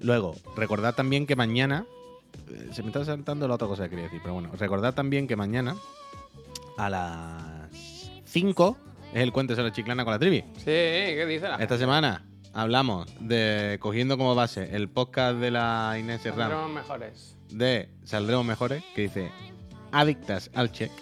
[0.00, 1.84] Luego, recordad también que mañana.
[2.50, 5.26] eh, Se me está saltando la otra cosa que quería decir, pero bueno, recordad también
[5.26, 5.76] que mañana
[6.78, 8.78] a las 5
[9.12, 10.44] es el Cuéntese la Chiclana con la Trivi.
[10.56, 12.24] Sí, ¿qué dice la Esta semana
[12.54, 17.36] hablamos de, cogiendo como base el podcast de la Inés Serrano Saldremos mejores.
[17.50, 19.30] de Saldremos Mejores, que dice
[19.92, 20.92] Adictas al check.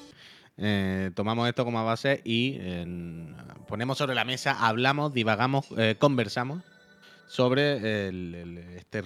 [0.56, 3.34] Eh, tomamos esto como base y eh,
[3.68, 6.62] ponemos sobre la mesa, hablamos, divagamos, eh, conversamos
[7.26, 9.02] sobre el- el- este,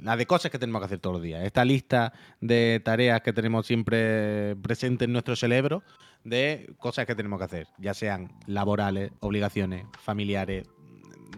[0.00, 1.42] la de cosas que tenemos que hacer todos los días.
[1.44, 5.82] Esta lista de tareas que tenemos siempre presente en nuestro cerebro
[6.24, 10.68] de cosas que tenemos que hacer, ya sean laborales, obligaciones, familiares,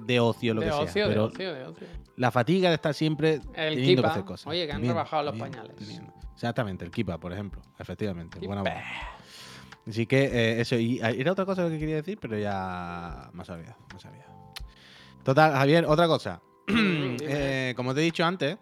[0.07, 1.05] de ocio, lo de que ocio, sea.
[1.05, 1.87] de Pero ocio, de ocio.
[2.17, 4.03] la fatiga de estar siempre El teniendo Kipa.
[4.03, 4.47] que hacer cosas.
[4.47, 5.77] Oye, que han Teniendo, rebajado los teniendo, pañales.
[5.77, 6.15] teniendo.
[6.35, 7.61] Exactamente, el Kipa, por ejemplo.
[7.79, 8.39] Efectivamente.
[8.47, 8.81] Buena broma.
[9.87, 10.77] Así que eh, eso.
[10.77, 13.77] Y eh, era otra cosa que quería decir, pero ya me ha olvidado.
[13.93, 14.28] Me ha olvidado.
[15.29, 16.41] Total, Javier, otra cosa.
[17.31, 18.57] Eh, como te he dicho antes,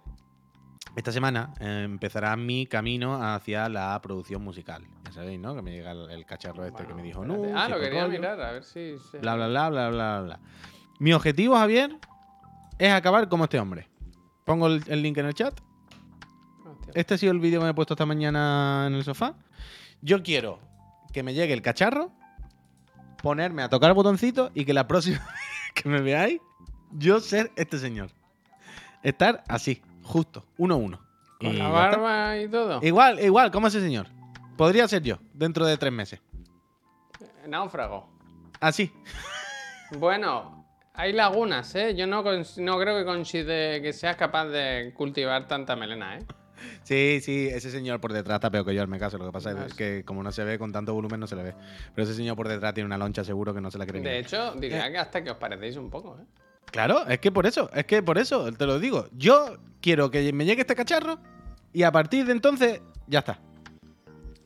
[0.96, 4.82] esta semana eh, empezará mi camino hacia la producción musical.
[5.04, 5.54] Ya sabéis, ¿no?
[5.54, 7.34] Que me llega el, el cacharro este que me dijo, no.
[7.56, 8.18] Ah, sí, lo quería rollo".
[8.18, 8.96] mirar, a ver si.
[8.98, 10.40] se- Bla, bla, bla, bla, bla, bla.
[10.98, 11.96] Mi objetivo, Javier,
[12.80, 13.88] es acabar como este hombre.
[14.44, 15.54] Pongo el- el link en el chat.
[16.68, 16.92] Hostia.
[16.96, 19.34] Este ha sido el vídeo que me he puesto esta mañana en el sofá.
[20.02, 20.58] Yo quiero
[21.12, 22.10] que me llegue el cacharro,
[23.22, 25.20] ponerme a tocar el botoncito y que la próxima
[25.76, 26.40] que me veáis,
[26.92, 28.10] yo ser este señor.
[29.02, 31.00] Estar así, justo, uno a uno.
[31.38, 32.80] Con Y la barba y todo.
[32.82, 34.08] Igual, igual, como ese señor.
[34.56, 36.20] Podría ser yo, dentro de tres meses.
[37.46, 38.08] Náufrago.
[38.58, 38.92] Así.
[39.98, 41.94] Bueno, hay lagunas, ¿eh?
[41.94, 43.04] Yo no, no creo que
[43.82, 46.26] que seas capaz de cultivar tanta melena, ¿eh?
[46.82, 49.18] Sí, sí, ese señor por detrás está peor que yo, en mi caso.
[49.18, 51.42] Lo que pasa es que como no se ve con tanto volumen, no se le
[51.42, 51.54] ve.
[51.94, 54.18] Pero ese señor por detrás tiene una loncha seguro que no se la ni De
[54.18, 56.24] hecho, diría que hasta que os parecéis un poco, ¿eh?
[56.70, 59.08] Claro, es que por eso, es que por eso, te lo digo.
[59.12, 61.18] Yo quiero que me llegue este cacharro
[61.72, 63.38] y a partir de entonces, ya está.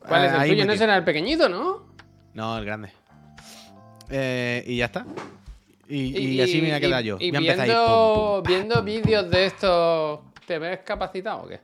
[0.06, 0.66] ¿Cuál es el ahí tuyo?
[0.66, 1.86] No será el pequeñito, ¿no?
[2.34, 2.90] No, el grande.
[4.10, 5.06] Eh, y ya está.
[5.88, 7.16] Y, y así me voy a quedar yo.
[7.18, 8.48] Y viendo, pum, pum, pa.
[8.48, 11.60] viendo vídeos de estos, ¿te ves capacitado o qué?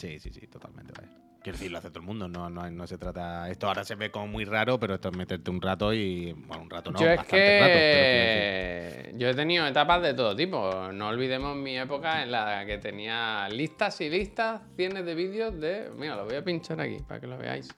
[0.00, 0.92] Sí, sí, sí, totalmente.
[0.96, 1.08] Vale.
[1.42, 2.28] Quiero decir, lo hace todo el mundo.
[2.28, 3.48] No, no, no se trata.
[3.50, 6.32] Esto ahora se ve como muy raro, pero esto es meterte un rato y.
[6.32, 6.98] Bueno, un rato no.
[7.00, 10.92] yo es bastante rato, pero decir- que yo he tenido etapas de todo tipo.
[10.92, 15.90] No olvidemos mi época en la que tenía listas y listas, cientos de vídeos de.
[15.96, 17.68] Mira, lo voy a pinchar aquí para que lo veáis.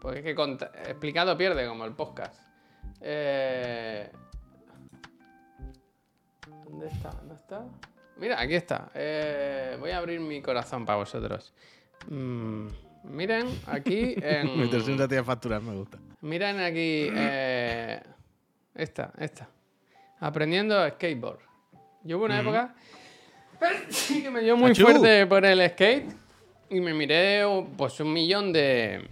[0.00, 2.40] Porque es que cont- explicado pierde como el podcast.
[3.00, 4.10] Eh,
[6.66, 7.10] ¿Dónde está?
[7.10, 7.64] ¿Dónde está?
[8.18, 8.90] Mira, aquí está.
[8.94, 11.52] Eh, voy a abrir mi corazón para vosotros.
[12.08, 12.66] Mm,
[13.04, 14.48] miren, aquí en.
[14.48, 15.98] Y a facturar me gusta.
[16.22, 17.08] Miren aquí.
[17.14, 18.00] eh,
[18.74, 19.48] esta, esta.
[20.20, 21.40] Aprendiendo skateboard.
[22.04, 22.74] Yo hubo una época
[24.22, 24.82] que me dio muy Achú.
[24.82, 26.06] fuerte por el skate
[26.70, 27.42] y me miré
[27.76, 29.08] pues un millón de.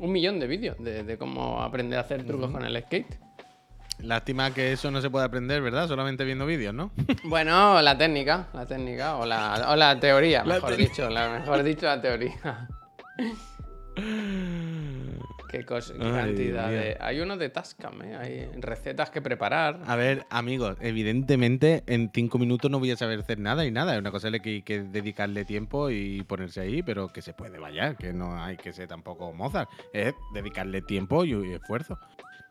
[0.00, 3.16] Un millón de vídeos de, de cómo aprender a hacer trucos con el skate.
[3.98, 5.88] Lástima que eso no se puede aprender, ¿verdad?
[5.88, 6.90] Solamente viendo vídeos, ¿no?
[7.24, 11.86] Bueno, la técnica, la técnica, o la, o la teoría, mejor dicho, la, mejor dicho,
[11.86, 12.68] la teoría.
[15.48, 16.96] Qué, cosa, qué Ay, cantidad de.
[17.00, 18.16] Hay uno de Tascam, ¿eh?
[18.16, 19.78] Hay recetas que preparar.
[19.86, 23.94] A ver, amigos, evidentemente en cinco minutos no voy a saber hacer nada y nada.
[23.94, 27.60] Es una cosa que hay que dedicarle tiempo y ponerse ahí, pero que se puede,
[27.60, 29.70] vaya, que no hay que ser tampoco Mozart.
[29.92, 32.00] Es dedicarle tiempo y esfuerzo.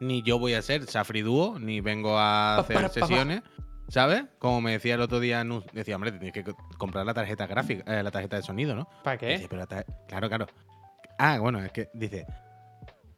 [0.04, 3.08] Ni yo voy a ser Safri Duo, ni vengo a hacer para, pa, pa.
[3.08, 3.42] sesiones.
[3.90, 4.24] ¿Sabes?
[4.40, 5.44] Como me decía el otro día,
[5.74, 8.88] decía, hombre, tienes que co- comprar la tarjeta gráfica, eh, la tarjeta de sonido, ¿no?
[9.04, 9.48] ¿Para Dice, qué?
[9.50, 10.48] pero la tar- claro, claro.
[11.20, 12.26] Ah, bueno, es que dice,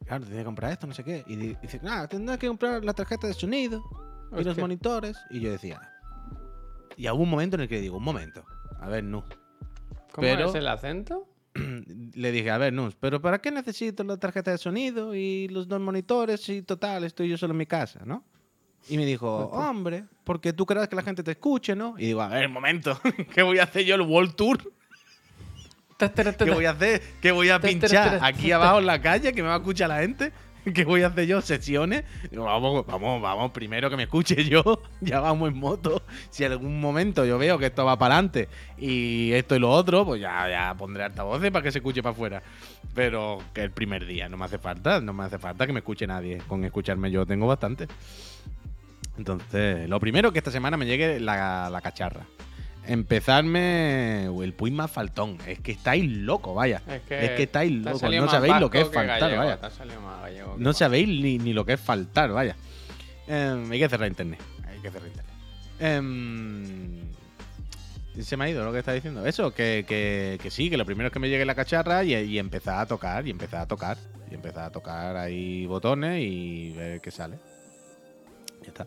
[0.04, 1.24] claro, tienes que comprar esto, no sé qué.
[1.28, 3.82] Y di- dice, nada, tendrás que comprar la tarjeta de sonido
[4.36, 5.16] y los monitores.
[5.30, 5.80] Y yo decía,
[6.96, 8.44] y hubo un momento en el que digo, un momento,
[8.80, 9.24] a ver, Nus.
[10.12, 11.26] ¿Cómo pero- es el acento?
[12.14, 15.68] Le dije, a ver, Nus, pero ¿para qué necesito la tarjeta de sonido y los
[15.68, 18.24] dos monitores si total estoy yo solo en mi casa, ¿no?
[18.88, 21.94] Y me dijo, hombre, porque tú creas que la gente te escuche, ¿no?
[21.98, 23.00] Y digo, a ver, un momento,
[23.34, 24.72] ¿qué voy a hacer yo el World Tour?
[25.98, 27.02] ¿Qué voy a hacer?
[27.20, 30.00] ¿Qué voy a pinchar aquí abajo en la calle que me va a escuchar la
[30.00, 30.32] gente?
[30.74, 31.40] ¿Qué voy a hacer yo?
[31.40, 32.04] ¿Sesiones?
[32.32, 34.82] Vamos, vamos, vamos, primero que me escuche yo.
[35.00, 36.02] Ya vamos en moto.
[36.30, 39.70] Si en algún momento yo veo que esto va para adelante y esto y lo
[39.70, 42.42] otro, pues ya, ya pondré altavoces para que se escuche para afuera.
[42.94, 45.80] Pero que el primer día no me hace falta, no me hace falta que me
[45.80, 46.38] escuche nadie.
[46.48, 47.86] Con escucharme yo tengo bastante.
[49.18, 52.26] Entonces, lo primero que esta semana me llegue la, la cacharra.
[52.86, 55.38] Empezarme el más faltón.
[55.46, 56.82] Es que estáis locos, vaya.
[56.88, 58.02] Es que, estáis te ha locos.
[58.02, 59.56] No sabéis lo que es faltar, gallego, vaya.
[60.22, 62.56] gallego que No sabéis ni, ni lo que es faltar, vaya.
[63.26, 64.40] Em, hay que cerrar internet.
[64.68, 65.34] Hay que cerrar internet.
[65.78, 67.00] Em,
[68.22, 69.26] se me ha ido lo que está diciendo.
[69.26, 72.14] Eso, que, que- que sí, que lo primero es que me llegue la cacharra y,
[72.14, 73.98] y empezar a tocar, y empezar a tocar,
[74.30, 77.38] y empezar a tocar ahí botones y ver qué sale.
[78.62, 78.86] Ya está.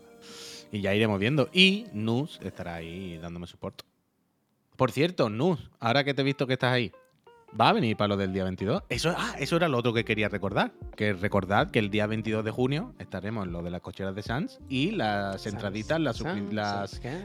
[0.72, 1.50] Y ya iremos viendo.
[1.54, 3.84] Y Nus estará ahí dándome soporte.
[4.76, 6.92] Por cierto, Nus, ahora que te he visto que estás ahí,
[7.60, 8.84] ¿va a venir para lo del día 22?
[8.88, 10.72] Eso, ah, eso era lo otro que quería recordar.
[10.96, 14.22] Que recordad que el día 22 de junio estaremos en lo de las cocheras de
[14.22, 16.54] Sans y las entraditas, las, Sans,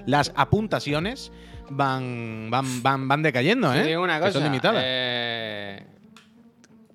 [0.06, 1.30] las, apuntaciones
[1.70, 3.84] van, van, van, van decayendo, ¿eh?
[3.84, 4.32] digo una Que cosa.
[4.32, 4.82] son limitadas.
[4.84, 5.86] eh,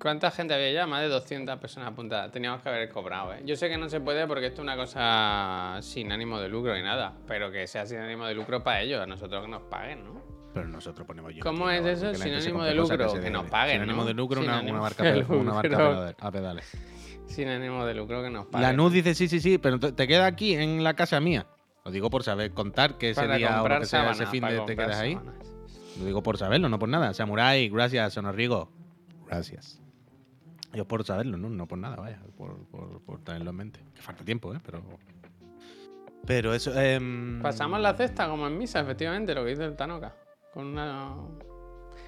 [0.00, 0.86] ¿Cuánta gente había ya?
[0.86, 2.32] Más de 200 personas apuntadas.
[2.32, 3.42] Teníamos que haber cobrado, ¿eh?
[3.44, 6.74] Yo sé que no se puede porque esto es una cosa sin ánimo de lucro
[6.74, 7.12] ni nada.
[7.26, 10.22] Pero que sea sin ánimo de lucro para ellos, a nosotros que nos paguen, ¿no?
[10.54, 11.44] Pero nosotros ponemos yo.
[11.44, 12.14] ¿Cómo es eso?
[12.14, 14.08] Sin ánimo de lucro, que nos paguen, Sin ánimo ¿no?
[14.08, 15.70] de lucro, una, una barca, de pe- una lucro.
[15.78, 16.76] pedale- a pedales.
[17.26, 18.66] Sin ánimo de lucro que nos paguen.
[18.66, 21.46] La NUS dice sí, sí, sí, pero te queda aquí en la casa mía.
[21.84, 24.60] Lo digo por saber contar que ese para día o que sea ese fin de
[24.60, 25.16] te quedas ahí.
[25.98, 27.12] Lo digo por saberlo, no por nada.
[27.14, 28.72] Samurai, gracias, Sonorrigo.
[29.26, 29.80] Gracias.
[30.72, 32.20] Yo por saberlo, no, no por nada, vaya.
[32.36, 33.80] Por, por, por tenerlo en mente.
[33.94, 34.58] Que falta tiempo, ¿eh?
[34.64, 34.82] Pero.
[36.26, 36.78] Pero eso.
[36.80, 40.14] em, Pasamos la cesta como en misa, efectivamente, lo que dice el Tanoka.
[40.52, 41.14] Con una.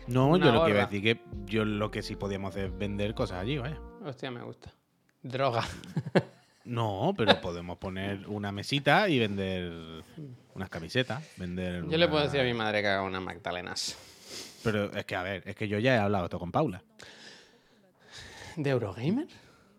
[0.07, 2.67] No, una yo lo que iba a decir que yo lo que sí podíamos hacer
[2.67, 3.79] es vender cosas allí, vaya.
[4.05, 4.73] Hostia, me gusta.
[5.23, 5.63] Droga.
[6.65, 9.73] No, pero podemos poner una mesita y vender
[10.55, 11.21] unas camisetas.
[11.37, 11.85] Vender.
[11.89, 13.99] Yo le puedo decir a mi madre que haga unas Magdalenas.
[14.63, 16.81] Pero es que, a ver, es que yo ya he hablado esto con Paula.
[18.57, 19.27] ¿De Eurogamer?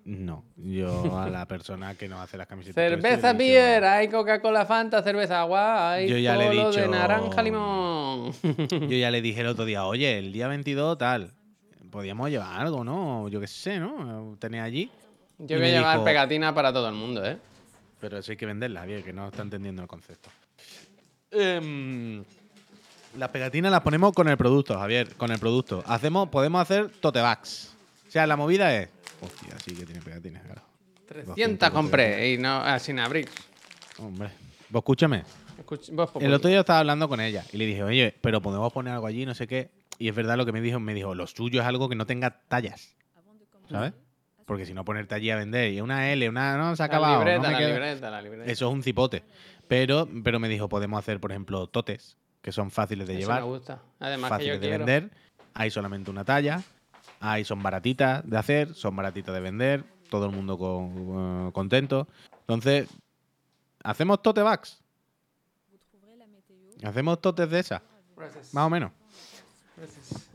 [0.06, 2.76] No, yo a la persona que nos hace las camisetas.
[2.76, 6.72] Cerveza he dicho- beer, hay Coca-Cola Fanta, cerveza agua, hay Yo ya le he polo
[6.72, 8.34] de dicho- naranja limón.
[8.70, 11.32] Yo ya le dije el otro día, oye, el día 22 tal,
[11.90, 13.30] podíamos llevar algo, ¿no?
[13.30, 14.36] Yo qué sé, ¿no?
[14.40, 14.92] Tenía allí.
[15.38, 17.38] Yo voy a llevar dijo- pegatina para todo el mundo, ¿eh?
[18.02, 20.30] Pero eso hay que venderla, bien, que no está entendiendo el concepto.
[21.32, 22.24] Em,
[23.18, 25.82] las pegatinas las ponemos con el producto, Javier, con el producto.
[25.88, 27.73] Hacemos, podemos hacer tote bags.
[28.14, 28.90] O sea, la movida es.
[29.22, 30.62] Hostia, sí que tiene pegatinas, claro.
[31.08, 33.28] 300 compré y no, ah, sin abrir.
[33.98, 34.30] Hombre.
[34.70, 35.24] Vos escúchame.
[35.58, 38.72] Escuch- vos, El otro día estaba hablando con ella y le dije, oye, pero podemos
[38.72, 39.72] poner algo allí, no sé qué.
[39.98, 42.06] Y es verdad lo que me dijo, me dijo, lo suyo es algo que no
[42.06, 42.96] tenga tallas.
[43.68, 43.94] ¿Sabes?
[44.46, 46.94] Porque si no ponerte allí a vender y una L, una no se ha la
[46.94, 47.14] acabado.
[47.16, 47.68] no libreta, me la queda".
[47.70, 48.46] libreta, la libreta.
[48.52, 49.24] Eso es un cipote.
[49.68, 53.42] Pero, pero me dijo, podemos hacer, por ejemplo, totes, que son fáciles de Eso llevar,
[53.42, 53.80] me gusta.
[54.00, 54.86] Además que fáciles de quiero.
[54.86, 55.10] vender.
[55.56, 56.62] Hay solamente una talla.
[57.26, 59.84] Hay, son baratitas de hacer, son baratitas de vender.
[60.10, 62.08] Todo el mundo con- eh, contento.
[62.42, 62.88] Entonces,
[63.82, 64.80] ¿hacemos tote bags?
[66.84, 67.82] ¿Hacemos totes de esas?
[68.18, 68.54] Gracias.
[68.54, 68.92] Más o menos.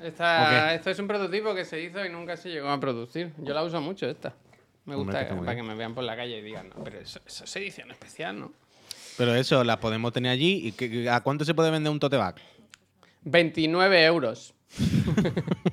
[0.00, 0.74] Esta-.
[0.74, 3.32] Esto es un prototipo que se hizo y nunca se llegó a producir.
[3.38, 4.32] Yo la uso mucho esta.
[4.86, 5.64] Me Hombre, gusta que para bien.
[5.66, 8.40] que me vean por la calle y digan, no, pero eso, eso es edición especial,
[8.40, 8.52] ¿no?
[9.18, 10.68] Pero eso las podemos tener allí.
[10.68, 12.36] ¿Y qué- ¿A cuánto se puede vender un tote bag?
[13.24, 14.54] 29 euros.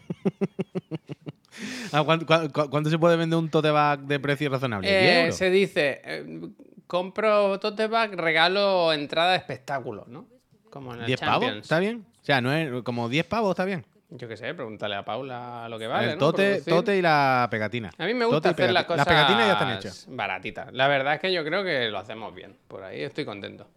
[2.00, 4.88] ¿A cuánto, se puede vender un tote bag de precio razonable?
[4.88, 6.42] ¿10 Eh, se dice, eh,
[6.88, 10.26] compro tote bag, regalo entrada de espectáculo, ¿no?
[10.70, 11.66] Como en el 10 pavos, Champions.
[11.66, 12.06] ¿está bien?
[12.22, 13.86] O sea, no es como 10 pavos, está bien.
[14.10, 17.90] Yo qué sé, pregúntale a Paula lo que vale, el tote, tote y la pegatina.
[17.98, 20.06] A mí me gusta hacer las cosas Las pegatinas ya están hechas.
[20.10, 20.72] baratitas.
[20.74, 22.56] La verdad es que yo creo que lo hacemos bien.
[22.68, 23.68] Por ahí estoy contento.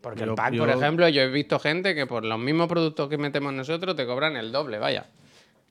[0.00, 2.68] Porque Yo- el pack, yo- por ejemplo, yo he visto gente que por los mismos
[2.68, 5.06] productos que metemos nosotros te cobran el doble, vaya.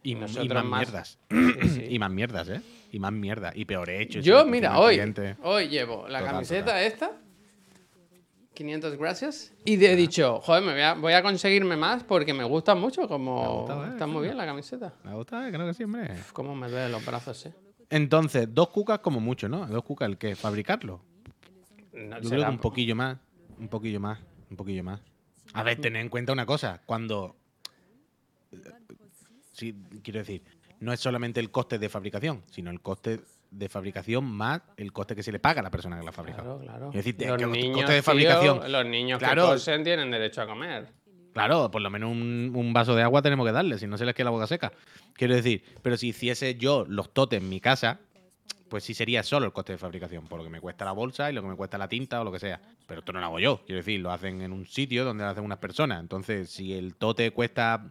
[0.02, 0.80] Y, y más, más.
[0.80, 1.20] mierdas.
[1.30, 1.86] Sí, sí.
[1.90, 2.62] Y más mierdas, ¿eh?
[2.92, 3.52] Y más mierda.
[3.54, 4.20] Y peor hecho.
[4.20, 7.12] Yo, mira, hoy, hoy hoy llevo la Total, camiseta esta.
[8.54, 9.54] 500 gracias.
[9.64, 13.08] Y he dicho, joder, me voy a, voy a conseguirme más porque me gusta mucho.
[13.08, 13.90] Como ¿eh?
[13.92, 14.94] está muy bien la camiseta.
[15.04, 16.12] Me gusta, eh, creo que sí, hombre.
[16.12, 17.54] Uf, cómo me duelen los brazos, eh.
[17.90, 19.66] Entonces, dos cucas como mucho, ¿no?
[19.66, 20.36] Dos cucas, ¿el qué?
[20.36, 21.02] ¿Fabricarlo?
[21.94, 23.18] No, Yo creo será- que un poquillo más.
[23.58, 24.20] Un poquillo más.
[24.52, 25.02] Un poquillo más.
[25.54, 26.82] A ver, tened en cuenta una cosa.
[26.86, 27.36] Cuando.
[29.60, 30.42] Sí, quiero decir,
[30.80, 33.20] no es solamente el coste de fabricación, sino el coste
[33.52, 36.14] de fabricación más el coste que se le paga a la persona que la ha
[36.14, 36.60] fabricado.
[36.60, 36.90] Claro, claro.
[36.90, 38.72] Es decir, los que el niños, coste de tío, fabricación.
[38.72, 39.46] los niños Claro.
[39.46, 40.88] que cosen tienen derecho a comer.
[41.34, 44.06] Claro, por lo menos un, un vaso de agua tenemos que darle, si no se
[44.06, 44.72] les queda la boca seca.
[45.14, 48.00] Quiero decir, pero si hiciese yo los totes en mi casa,
[48.68, 51.30] pues sí sería solo el coste de fabricación, por lo que me cuesta la bolsa
[51.32, 52.62] y lo que me cuesta la tinta o lo que sea.
[52.88, 55.30] Pero esto no lo hago yo, quiero decir, lo hacen en un sitio donde lo
[55.32, 56.00] hacen unas personas.
[56.00, 57.88] Entonces, si el tote cuesta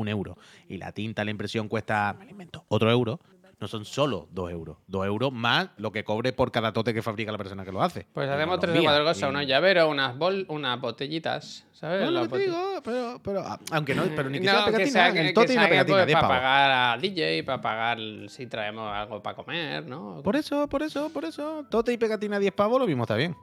[0.00, 0.36] un euro
[0.68, 3.20] y la tinta, la impresión cuesta, me invento, otro euro,
[3.60, 4.78] no son solo dos euros.
[4.86, 7.82] Dos euros más lo que cobre por cada tote que fabrica la persona que lo
[7.82, 8.06] hace.
[8.14, 12.06] Pues hacemos tres o cuatro cosas, Y- unos llaveros, unas bol, unas botellitas, ¿sabes?
[12.06, 14.64] No, lo que te digo, pero, pero, ah, aunque no, pero ni que No, sea
[14.64, 17.98] pegatina, que- el tote y una pegatina, pues, 10 para pagar a DJ, para pagar
[18.28, 20.22] si traemos algo para comer, ¿no?
[20.22, 21.66] Por eso, por eso, por eso.
[21.70, 23.36] Tote y pegatina 10 pavos, lo mismo está bien.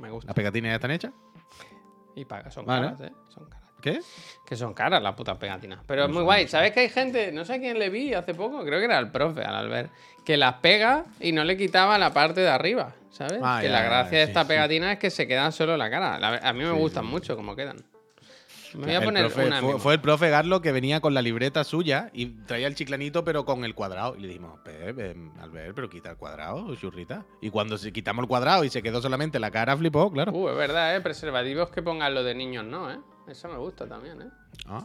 [0.00, 0.26] Me gusta.
[0.28, 1.12] Las pegatinas ya están hechas.
[2.14, 2.88] Y paga, son Vale.
[2.88, 3.12] caras, ¿eh?
[3.30, 3.61] Son caras.
[3.82, 4.00] ¿Qué?
[4.46, 5.80] Que son caras las putas pegatinas.
[5.86, 6.48] Pero es muy guay.
[6.48, 8.98] ¿Sabes que hay gente, no sé a quién le vi hace poco, creo que era
[8.98, 9.90] el profe, al Albert,
[10.24, 13.40] que las pega y no le quitaba la parte de arriba, ¿sabes?
[13.42, 14.48] Ah, que ya, la ya, gracia de sí, esta sí.
[14.48, 16.14] pegatina es que se quedan solo en la cara.
[16.48, 17.76] A mí me Sí, gustan sí, mucho como quedan.
[18.74, 21.20] Me voy a poner profe- una fue, fue el profe Garlo que venía con la
[21.20, 24.16] libreta suya y traía el chiclanito, pero con el cuadrado.
[24.16, 27.26] Y le dijimos, Pep, em, Albert, pero quita el cuadrado, churrita.
[27.42, 30.32] Y cuando quitamos el cuadrado y se quedó solamente la cara, flipó, claro.
[30.32, 31.02] Uh, es verdad, ¿eh?
[31.02, 32.96] Preservativos que pongan lo de niños, no, ¿eh?
[33.28, 34.30] Eso me gusta también, ¿eh?
[34.66, 34.84] Ah,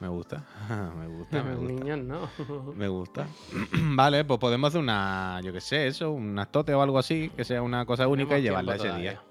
[0.00, 0.42] me gusta,
[0.96, 1.72] me gusta, me gusta.
[1.72, 2.28] niños no.
[2.74, 3.26] Me gusta.
[3.72, 7.44] vale, pues podemos hacer una, yo qué sé, eso, un tote o algo así, que
[7.44, 9.10] sea una cosa única y llevarla ese todavía.
[9.12, 9.22] día.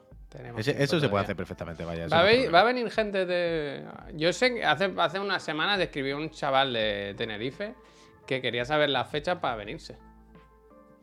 [0.57, 2.07] Ese- eso se puede hacer perfectamente, vaya.
[2.09, 3.85] Va no va a venir gente de.
[4.13, 7.73] Yo sé que hace, hace unas semanas escribió un chaval de Tenerife
[8.27, 9.97] que quería saber la fecha para venirse.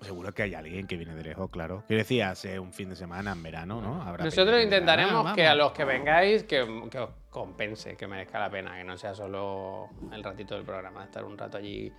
[0.01, 1.83] Seguro que hay alguien que viene de lejos, claro.
[1.87, 4.03] Quiero decir, hace un fin de semana en verano, ¿no?
[4.03, 5.65] Habrá Nosotros intentaremos "Ah, que a vamos".
[5.65, 9.89] los que vengáis que, que os compense, que merezca la pena, que no sea solo
[10.13, 11.91] el ratito del programa, estar un rato allí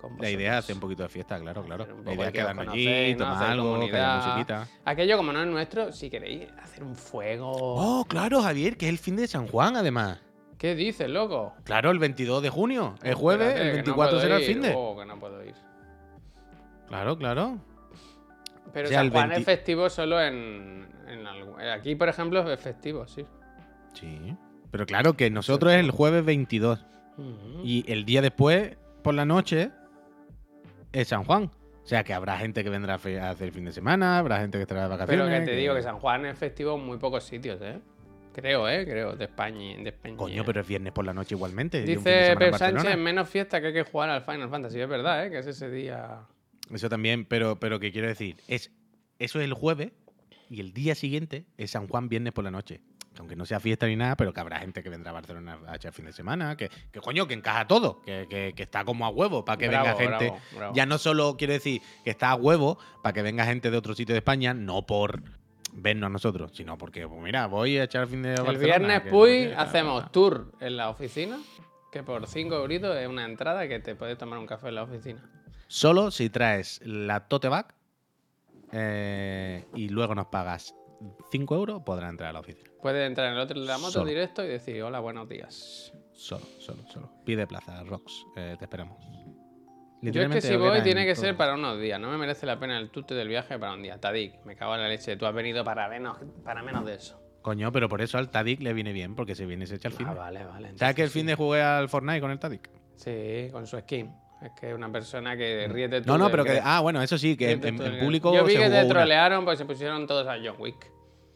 [0.00, 0.20] con vosotros.
[0.22, 1.86] La idea es hacer un poquito de fiesta, claro, claro.
[2.04, 4.68] La idea es quedarnos allí, tomar algo, que haya musiquita.
[4.86, 7.50] Aquello como no es nuestro, si queréis hacer un fuego.
[7.54, 10.18] Oh, claro, Javier, que es el fin de San Juan, además.
[10.56, 11.54] ¿Qué dices, loco?
[11.64, 12.94] Claro, el 22 de junio.
[13.02, 14.74] El jueves, Espérate, el que no 24 puedo será el fin de.
[14.76, 15.39] Oh, que no puedo.
[16.90, 17.58] Claro, claro.
[18.74, 22.08] Pero O sea, San Juan 20 es festivo solo en, en algo- eh, Aquí, por
[22.08, 23.24] ejemplo, es festivo, sí.
[23.94, 24.36] Sí.
[24.70, 26.84] Pero claro que nosotros es el jueves 22.
[27.16, 27.62] Ujú.
[27.64, 29.70] Y el día después, por la noche,
[30.92, 31.44] es San Juan.
[31.82, 32.96] O sea que habrá gente que vendrá a
[33.30, 35.26] hacer el fin de semana, habrá gente que estará de vacaciones.
[35.26, 37.80] Pero que te digo que San Juan es festivo en muy pocos sitios, ¿eh?
[38.32, 38.84] Creo, ¿eh?
[38.86, 39.76] Creo, de España.
[39.82, 40.16] De España.
[40.16, 41.82] Coño, pero es viernes por la noche igualmente.
[41.82, 42.54] Dice Pep.
[42.54, 44.80] Sánchez, menos fiesta que hay que jugar al Final Fantasy.
[44.80, 45.30] Es verdad, ¿eh?
[45.30, 46.20] Que es ese día...
[46.72, 48.70] Eso también, pero, pero que quiero decir, es
[49.18, 49.92] eso es el jueves
[50.48, 52.80] y el día siguiente es San Juan viernes por la noche.
[53.12, 55.58] Que Aunque no sea fiesta ni nada, pero que habrá gente que vendrá a Barcelona
[55.66, 58.84] a echar fin de semana, que, que coño, que encaja todo, que, que- que está
[58.84, 60.24] como a huevo para que Bravo, venga gente.
[60.30, 60.74] bravo, bravo.
[60.76, 63.94] Ya no solo quiero decir que está a huevo para que venga gente de otro
[63.94, 65.22] sitio de España, no por
[65.72, 69.48] vernos a nosotros, sino porque, pues mira, voy a echar fin de El Barcelona, viernes,
[69.48, 71.38] que- hacemos tour en la oficina,
[71.92, 74.84] que por 5 euritos es una entrada que te puedes tomar un café en la
[74.84, 75.20] oficina.
[75.72, 77.72] Solo si traes la tote bag
[78.72, 80.74] eh, y luego nos pagas
[81.30, 82.68] 5 euros, podrás entrar a la oficina.
[82.82, 84.06] Puedes entrar en el otro de la moto Solo.
[84.06, 85.92] directo y decir, hola, buenos días.
[86.12, 87.12] Solo, solo, solo.
[87.24, 88.26] Pide plaza, Rox.
[88.36, 88.98] eh, te esperamos.
[90.02, 91.22] Yo es que si voy en tiene que todo.
[91.22, 92.00] ser para unos días.
[92.00, 94.00] No me merece la pena el tute del viaje para un día.
[94.00, 95.16] Tadik, me cago en la leche.
[95.16, 97.22] Tú has venido para menos, para menos de eso.
[97.42, 99.94] Coño, pero por eso al Tadic le viene bien, porque se viene se echa el
[99.94, 100.08] fin.
[100.08, 100.72] Ah, vale, vale.
[100.76, 102.68] ¿Sabes que el fin de jugué al Fortnite con el Tadic?
[102.96, 104.10] Sí, con su skin.
[104.42, 106.60] Es que una persona que ríete tú No, no, pero que.
[106.62, 107.60] Ah, bueno, eso sí, que en,
[108.00, 110.90] público Yo vi se que te trolearon porque se pusieron todos a John Wick.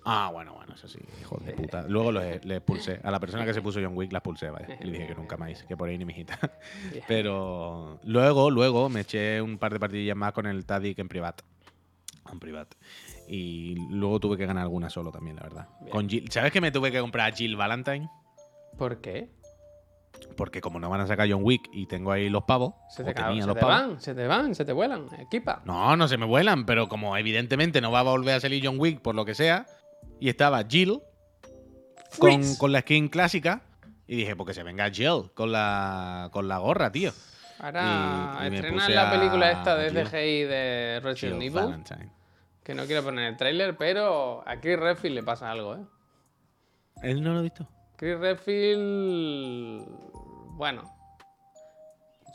[0.06, 1.82] Ah, bueno, bueno, eso sí, hijos de puta.
[1.88, 3.00] Luego le, le expulsé.
[3.02, 4.78] A la persona que se puso John Wick la expulsé, vaya.
[4.80, 6.38] Y le dije que nunca más, que por ahí ni mijita.
[7.08, 11.40] Pero luego, luego me eché un par de partidillas más con el Tadic en privat.
[12.30, 12.74] En privat.
[13.28, 15.68] Y luego tuve que ganar alguna solo también, la verdad.
[15.90, 18.08] Con Jill- ¿Sabes que me tuve que comprar a Jill Valentine?
[18.76, 19.30] ¿Por qué?
[20.36, 23.14] Porque como no van a sacar John Wick y tengo ahí los pavos, Se te,
[23.14, 23.76] ca- tenía se los te pavos.
[23.92, 25.06] van, se te van, se te vuelan.
[25.18, 25.62] Equipa.
[25.64, 28.76] No, no se me vuelan, pero como evidentemente no va a volver a salir John
[28.80, 29.66] Wick por lo que sea,
[30.20, 31.00] y estaba Jill
[32.18, 33.62] con, con la skin clásica,
[34.06, 37.12] y dije, pues que se venga Jill con la, con la gorra, tío.
[37.60, 40.04] Ahora Y- y estrenan la película esta de Jill.
[40.08, 41.52] CGI de Resident Evil.
[41.52, 42.10] Valentine.
[42.62, 45.84] Que no quiero poner el tráiler, pero a Chris Redfield le pasa algo, ¿eh?
[47.02, 47.68] ¿Él no lo ha visto?
[48.04, 49.86] Chris Redfield...
[50.58, 50.82] Bueno.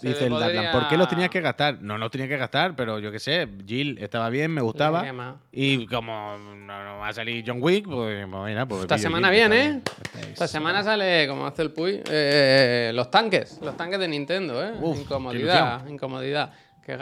[0.01, 1.80] Dice el Darlan, podría- ¿por qué los tenías que gastar?
[1.80, 5.05] No los tenía que gastar, pero yo qué sé, Jill estaba bien, me gustaba.
[5.51, 9.28] Y como no, no va a salir John Wick, pues pues mira, pues Esta semana
[9.30, 10.32] Jill, bien, está ¿eh?
[10.34, 13.59] Esta semana sale, como hace el Puy, eh, los tanques.
[13.61, 14.72] Los tanques de Nintendo, ¿eh?
[14.82, 16.51] Uf, qué incomodidad, incomodidad.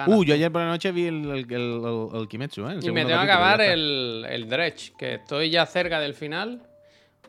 [0.07, 2.73] Uh, yo ayer por la noche vi el, el, el- el- el Kimetsu, ¿eh?
[2.73, 6.66] El y me tengo que acabar el Dredge, que estoy ya cerca del final,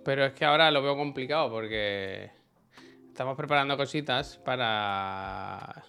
[0.09, 2.31] pero es que ahora lo veo complicado porque
[3.09, 5.85] estamos preparando cositas para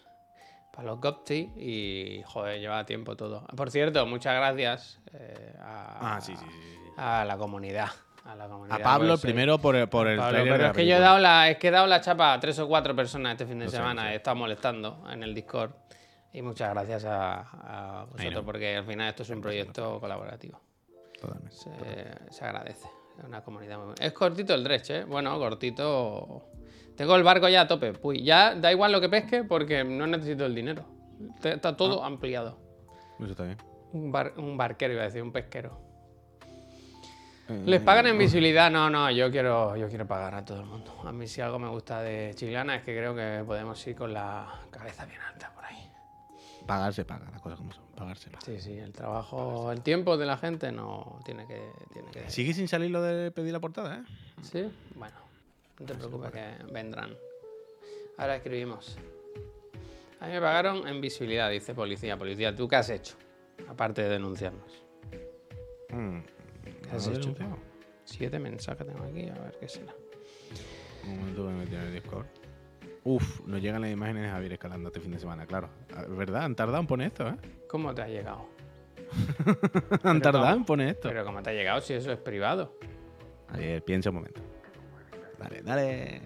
[0.73, 3.47] para los Gopti y, joder, lleva tiempo todo.
[3.55, 6.51] Por cierto, muchas gracias eh, a, Ah, sí, sí, sí.
[6.59, 6.91] sí.
[6.97, 7.87] a la comunidad.
[8.25, 9.27] A, la comunidad, A Pablo, pues, sí.
[9.27, 11.57] primero por el, por el Pablo, de la es que yo he dado la, es
[11.57, 14.01] que he dado la chapa a tres o cuatro personas este fin de sé, semana.
[14.07, 14.09] sé.
[14.09, 15.71] He estado molestando en el Discord.
[16.33, 18.43] Y muchas gracias a, a vosotros, no.
[18.43, 20.59] porque al final esto es un proyecto colaborativo.
[21.21, 21.55] Totalmente.
[21.55, 22.98] Se, se agradece.
[23.19, 24.05] Es una comunidad muy buena.
[24.05, 25.03] Es cortito el dredge, ¿eh?
[25.03, 26.43] Bueno, cortito.
[26.95, 27.93] Tengo el barco ya a tope.
[28.01, 30.85] Uy, ya da igual lo que pesque porque no necesito el dinero.
[31.43, 32.57] Está todo ampliado.
[33.19, 33.57] Eso está bien.
[33.93, 35.77] Un, bar- un barquero, iba a decir, un pesquero.
[37.49, 38.69] Eh, ¿Les pagan en visibilidad?
[38.69, 40.93] No, no, yo quiero, yo quiero pagar a todo el mundo.
[41.03, 44.13] A mí si algo me gusta de Chiclana es que creo que podemos ir con
[44.13, 45.88] la cabeza bien alta por ahí.
[46.69, 47.83] Pagar se paga, las cosas como son.
[47.95, 48.45] Pagar se paga.
[48.45, 51.71] Sí, sí, el trabajo, el tiempo de la gente no tiene que...
[51.91, 54.03] Tiene que Sigue sin salir lo de pedir la portada, ¿eh?
[54.43, 54.71] ¿Sí?
[54.93, 55.15] Bueno,
[55.79, 57.17] no te preocupes que vendrán.
[58.19, 58.99] Ahora escribimos.
[60.19, 62.17] A mí me pagaron en visibilidad, dice policía.
[62.17, 63.15] Policía, ¿tú qué has hecho?
[63.67, 64.83] Aparte de denunciarnos.
[65.89, 66.19] Mm.
[66.83, 67.35] ¿Qué has ¿No lo he hecho?
[68.05, 69.95] Siete mensajes tengo aquí, a ver qué será.
[71.03, 72.27] Un momento que me en el Discord.
[73.03, 75.69] Uf, nos llegan las imágenes de Javier escalando este fin de semana, claro.
[75.95, 76.43] Ah, ¿Verdad?
[76.43, 77.35] Han tardado en poner esto, ¿eh?
[77.67, 78.49] ¿Cómo te ha llegado?
[80.03, 80.57] Han tardado ¿cómo?
[80.57, 81.09] en poner esto.
[81.09, 82.77] Pero ¿cómo te ha llegado si eso es privado?
[83.49, 84.41] Javier, piensa un momento.
[85.39, 86.21] Dale, dale.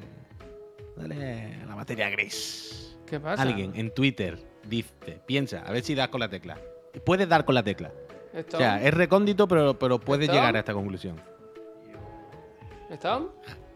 [0.97, 2.97] Dale a la materia gris.
[3.05, 3.41] ¿Qué pasa?
[3.41, 6.57] Alguien en Twitter dice, piensa, a ver si das con la tecla.
[7.05, 7.91] Puedes dar con la tecla.
[8.33, 8.57] ¿Esto?
[8.57, 11.19] O sea, es recóndito, pero, pero puedes llegar a esta conclusión.
[13.01, 13.29] ¿Tom?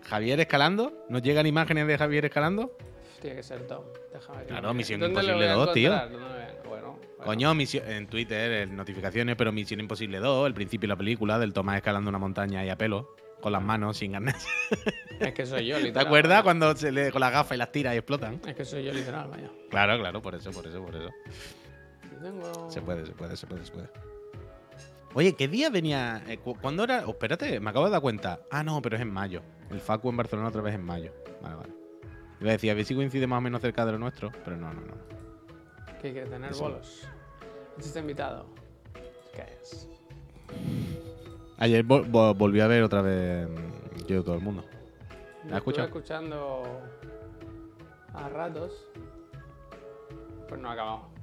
[0.10, 2.76] Javier escalando, ¿nos llegan imágenes de Javier escalando?
[3.22, 3.84] Tiene que ser Tom.
[4.14, 4.74] Déjame que Claro.
[4.74, 5.90] Misión ¿Dónde lo Imposible voy a 2, tío.
[5.92, 6.20] Bueno,
[6.68, 7.00] bueno.
[7.24, 11.40] Coño, misión, en Twitter, en notificaciones, pero Misión Imposible 2, el principio de la película,
[11.40, 14.48] del Tomás escalando una montaña y a pelo, con las manos, sin ganas.
[15.20, 16.06] Es que soy yo, ¿Te literal.
[16.06, 16.44] acuerdas vaya.
[16.44, 18.40] cuando se le con las gafas y las tira y explotan?
[18.48, 19.50] Es que soy yo, literal, vaya.
[19.72, 21.10] Claro, claro, por eso, por eso, por eso.
[22.22, 22.70] Tengo...
[22.70, 23.90] Se puede, se puede, se puede, se puede.
[25.18, 26.22] Oye, ¿qué día venía?
[26.28, 27.04] eh, cu- ¿Cuándo era?
[27.08, 28.40] Oh, espérate, me acabo de dar cuenta.
[28.52, 29.42] Ah, no, pero es en mayo.
[29.72, 31.12] El Facu en Barcelona otra vez en mayo.
[31.42, 31.74] Vale, vale.
[32.40, 34.56] Iba a decir, a ver si coincide más o menos cerca de lo nuestro, pero
[34.58, 34.94] no, no, no.
[36.00, 36.66] ¿Qué quiere tener Eso.
[36.66, 37.08] bolos?
[37.78, 38.46] ¿Este está invitado?
[39.34, 39.90] ¿Qué es?
[41.58, 44.64] Ayer vol- vol- volví a ver otra vez mm, Yo todo el mundo.
[45.46, 45.88] Yo has escuchado?
[45.88, 46.64] Estuve escuchando
[48.14, 48.86] a ratos.
[50.48, 51.02] Pues no ha acabado.
[51.16, 51.17] Con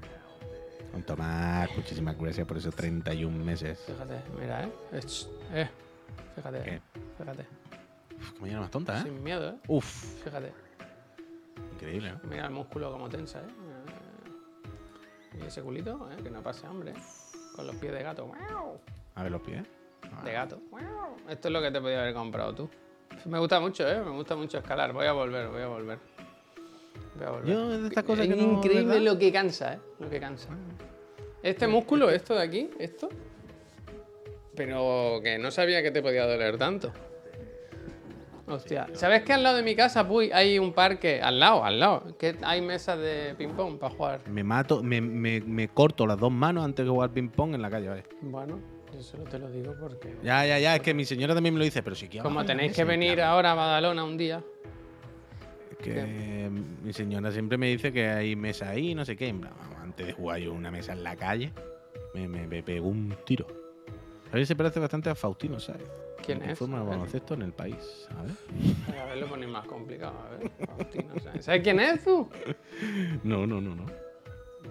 [1.03, 3.79] Tomás, muchísimas gracias por esos 31 meses.
[3.87, 4.73] Fíjate, mira, ¿eh?
[5.53, 5.69] Eh.
[6.37, 6.81] Fíjate, ¿Qué?
[7.19, 7.47] fíjate.
[8.17, 9.03] Uf, qué mañana más tonta, ¿eh?
[9.03, 9.55] Sin miedo, ¿eh?
[9.69, 9.85] Uf,
[10.25, 10.53] Fíjate.
[11.75, 12.21] increíble, ¿no?
[12.29, 13.47] Mira el músculo como tensa, ¿eh?
[15.35, 16.23] Eh, Y ese culito, ¿eh?
[16.23, 16.93] Que no pase hambre.
[16.93, 16.95] ¿eh?
[17.57, 18.31] Con los pies de gato.
[19.15, 19.63] A ver los pies.
[20.25, 20.61] De gato.
[21.29, 22.71] Esto es lo que te podía haber comprado tú.
[23.27, 24.01] Me gusta mucho, ¿eh?
[24.03, 24.93] Me gusta mucho escalar.
[24.93, 25.99] Voy a volver, voy a volver.
[27.45, 29.03] Yo, de estas cosas es que no, increíble ¿verdad?
[29.03, 29.79] lo que cansa, ¿eh?
[30.01, 30.49] Lo que cansa.
[31.43, 33.09] Este músculo, esto de aquí, esto.
[34.57, 36.93] Pero que no sabía que te podía doler tanto.
[38.47, 38.89] Hostia.
[38.93, 41.21] ¿Sabes que al lado de mi casa, Puy, hay un parque?
[41.23, 42.17] Al lado, al lado.
[42.19, 44.21] Que hay mesas de ping-pong para jugar.
[44.29, 47.71] Me mato, me, me, me corto las dos manos antes de jugar ping-pong en la
[47.71, 48.05] calle, vale.
[48.21, 48.61] Bueno,
[48.93, 50.15] yo solo te lo digo porque.
[50.23, 52.25] Ya, ya, ya, es que mi señora también me lo dice, pero si quiero.
[52.25, 54.43] Como tenéis que venir ahora a Badalona un día.
[55.93, 56.51] Que
[56.83, 59.35] mi señora siempre me dice que hay mesa ahí, no sé qué.
[59.83, 61.53] Antes de jugar yo una mesa en la calle,
[62.15, 63.47] me, me, me pegó un tiro.
[64.33, 65.83] A ver, se parece bastante a Faustino, ¿sabes?
[66.25, 66.59] ¿Quién es?
[66.59, 66.95] Forma A de ver.
[66.97, 67.77] baloncesto en el país,
[68.09, 68.33] ¿sabes?
[68.99, 70.15] A ver, lo ponéis más complicado.
[70.27, 71.45] A ver, Faustino, ¿sabes?
[71.45, 72.29] ¿Sabes quién es tú?
[73.23, 73.85] No, no, no, no.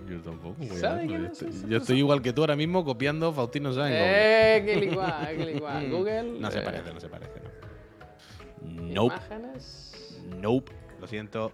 [0.09, 0.55] Yo tampoco.
[0.57, 1.07] voy a ¿Sabe verlo.
[1.09, 1.67] quién Yo, es estoy, ese?
[1.69, 3.95] yo estoy igual que tú ahora mismo copiando Faustino Sáenz.
[3.99, 5.89] Eh, que igual, que igual.
[5.91, 6.39] Google.
[6.39, 8.81] No se eh, parece, no se parece, no.
[8.81, 10.19] Nope, Imágenes.
[10.41, 10.71] nope.
[11.03, 11.51] Lo siento.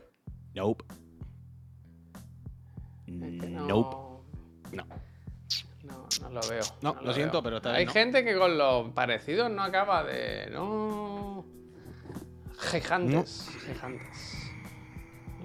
[0.53, 0.85] Nope.
[3.07, 3.97] Es que no, Nope.
[4.73, 4.85] No.
[5.81, 6.61] No, no lo veo.
[6.83, 7.43] No, lo siento, veo.
[7.43, 7.91] pero esta Hay no.
[7.91, 10.51] gente que con los parecidos no acaba de.
[10.51, 11.47] No.
[12.59, 13.49] Gigantes.
[13.65, 14.48] Gigantes.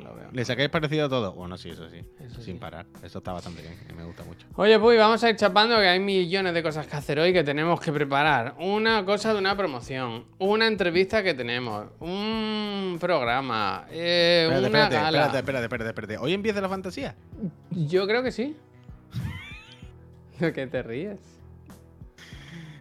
[0.04, 0.28] Lo veo.
[0.32, 1.32] ¿Le sacáis parecido a todo?
[1.32, 2.04] Bueno, sí, eso sí.
[2.20, 2.60] Eso Sin sí.
[2.60, 2.86] parar.
[3.02, 3.74] Eso está bastante bien.
[3.88, 4.46] y Me gusta mucho.
[4.56, 7.42] Oye, pues vamos a ir chapando que hay millones de cosas que hacer hoy que
[7.42, 8.54] tenemos que preparar.
[8.58, 14.94] Una cosa de una promoción, una entrevista que tenemos, un programa, eh, Espérate, una espérate,
[14.94, 15.06] gala.
[15.08, 16.18] espérate, espérate, espérate, espérate.
[16.18, 17.14] ¿Hoy empieza la fantasía?
[17.70, 18.56] Yo creo que sí.
[20.38, 21.18] ¿De qué te ríes?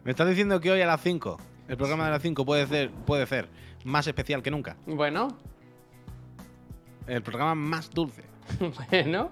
[0.03, 1.37] Me estás diciendo que hoy a las 5,
[1.69, 3.47] el programa de las 5 puede ser, puede ser
[3.85, 4.75] más especial que nunca.
[4.85, 5.37] Bueno,
[7.07, 8.23] El programa más dulce.
[8.59, 9.31] bueno,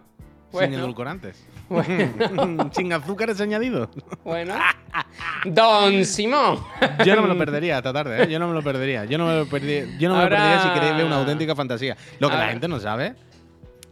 [0.49, 1.47] Sin bueno, edulcorantes.
[1.69, 3.89] bueno, sin azúcares añadidos.
[4.23, 4.55] bueno.
[5.45, 6.59] Don Simón.
[7.05, 8.27] Yo no me lo perdería esta tarde, ¿eh?
[8.29, 9.05] Yo no me lo perdería.
[9.05, 11.19] Yo no me lo perdería, yo no me Ahora- lo perdería si queréis ver una
[11.19, 11.95] auténtica fantasía.
[12.19, 13.15] Lo que Ahora- la gente no sabe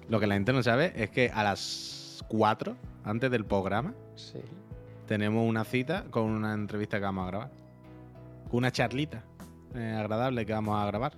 [0.09, 4.39] Lo que la gente no sabe es que a las 4, antes del programa, Sí.
[5.07, 7.51] tenemos una cita con una entrevista que vamos a grabar.
[8.51, 9.23] Una charlita
[9.75, 11.13] eh, agradable que vamos a grabar.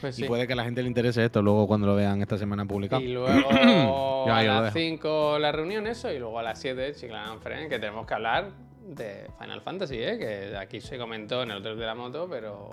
[0.00, 0.28] Pues Y sí.
[0.28, 3.02] puede que a la gente le interese esto luego cuando lo vean esta semana publicado.
[3.02, 4.74] Y luego Ya, a las dejo.
[4.78, 8.50] 5 la reunión, eso, y luego a las 7 Chiclana Friend, que tenemos que hablar
[8.86, 10.18] de Final Fantasy, ¿eh?
[10.18, 12.70] que aquí se comentó en el hotel de la moto, pero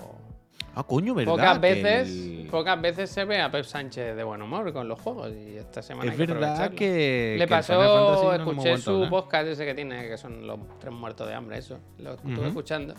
[0.75, 1.31] Ah, coño, ¿verdad?
[1.33, 4.99] pocas veces, el- pocas veces se ve a Pep Sánchez de buen humor con los
[4.99, 7.35] juegos y esta semana Es hay que verdad que.
[7.37, 9.09] Le que pasó, no escuché su hablar.
[9.11, 11.77] podcast ese que tiene, que son los tres muertos de hambre, eso.
[11.99, 12.95] Lo estuve escuchando.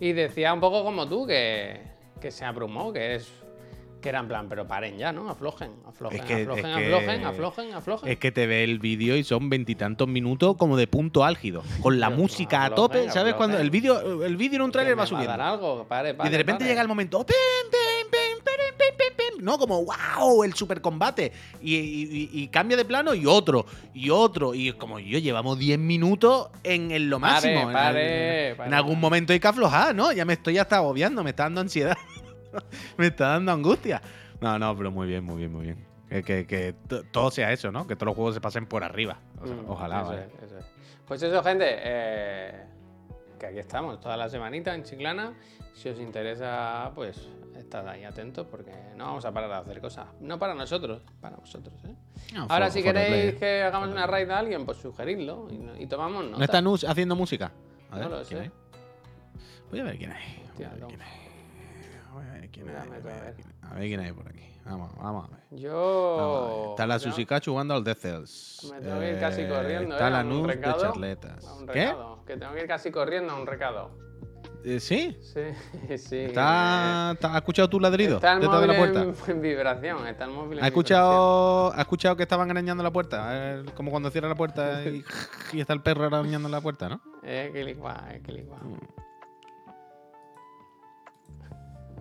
[0.00, 1.82] Y decía un poco como tú, que,
[2.18, 3.30] que se abrumó, que es
[4.00, 5.28] que era en plan, pero paren ya, ¿no?
[5.28, 8.08] Aflojen, aflojen, Es que- aflojen, es que- aflojen, aflojen, aflojen.
[8.10, 11.62] Es que te ve el vídeo y son veintitantos minutos como de punto álgido.
[11.82, 13.16] Con la música a tope, ¿sabes?
[13.32, 13.36] aflojen.
[13.36, 15.30] Cuando el vídeo, el vídeo en un Que tráiler me va a subiendo.
[15.30, 16.70] dar algo, pare, Y pare, de repente pare.
[16.70, 17.24] llega el momento.
[17.26, 17.34] ¡pim,
[17.70, 19.44] pim, pim, pim, pim, pim, pim!
[19.44, 19.58] ¿No?
[19.58, 20.44] Como ¡wow!
[20.44, 21.32] El super combate.
[21.60, 23.66] Y, y- y- y cambia de plano y otro.
[23.94, 24.54] Y otro.
[24.54, 27.60] Y como yo llevamos 10 minutos en, en lo Pare, máximo.
[27.68, 28.68] En- pare, en, pare.
[28.68, 30.12] en algún momento hay que aflojar, ¿no?
[30.12, 31.96] Ya me estoy hasta agobiando, me está dando ansiedad.
[32.96, 34.00] me está dando angustia.
[34.40, 35.86] No, no, pero muy bien, muy bien, muy bien.
[36.08, 37.86] Que, que- que to- todo sea eso, ¿no?
[37.86, 39.18] Que todos los juegos se pasen por arriba.
[39.42, 40.64] O sea, Mm, ojalá, eso es.
[41.06, 41.66] Pues eso, gente.
[41.68, 42.64] eh,
[43.38, 45.34] que aquí estamos toda la semanita en Chiclana.
[45.74, 50.06] Si os interesa, pues estad ahí atentos porque no vamos a parar de hacer cosas.
[50.20, 51.74] No para nosotros, para vosotros.
[51.84, 51.94] ¿eh?
[52.34, 55.86] No, Ahora, for- si queréis que hagamos una raid a alguien, pues sugeridlo y, y
[55.86, 56.38] tomamos nota.
[56.38, 57.52] ¿No está Nus haciendo música?
[57.90, 58.50] A No lo ¿quién sé.
[59.70, 60.36] Voy a ver quién hay.
[60.36, 60.86] Voy a Hostia, ver no.
[60.88, 61.27] quién hay.
[62.12, 62.74] Voy a ver quién hay.
[62.74, 64.44] Dame a ver A ver quién hay por aquí.
[64.64, 65.02] Vamos, vamos a ver.
[65.02, 65.60] Vamos a ver.
[65.60, 66.66] Yo.
[66.70, 68.70] Está la Susika jugando al Death Cells.
[68.72, 69.94] Me tengo que ir casi Eh, corriendo.
[69.94, 70.10] Está ¿eh?
[70.10, 71.46] la Nus de charletas.
[71.46, 71.94] A un ¿Qué?
[72.26, 73.90] Que tengo que ir casi corriendo a un recado.
[74.64, 75.16] Eh, ¿Sí?
[75.22, 75.40] Sí,
[75.98, 76.16] sí.
[76.16, 79.30] ¿Está, está- ¿Has escuchado tu ladrido Está el detrás de móvil la puerta?
[79.30, 80.06] en, en vibración.
[80.08, 83.62] Está el móvil en ¿Has escuchado, ¿Has escuchado que estaban arañando la puerta?
[83.74, 85.04] Como cuando cierra la puerta y,
[85.52, 87.00] y está el perro arañando la puerta, ¿no?
[87.22, 88.32] Es que licua, es que.
[88.42, 88.78] Mm.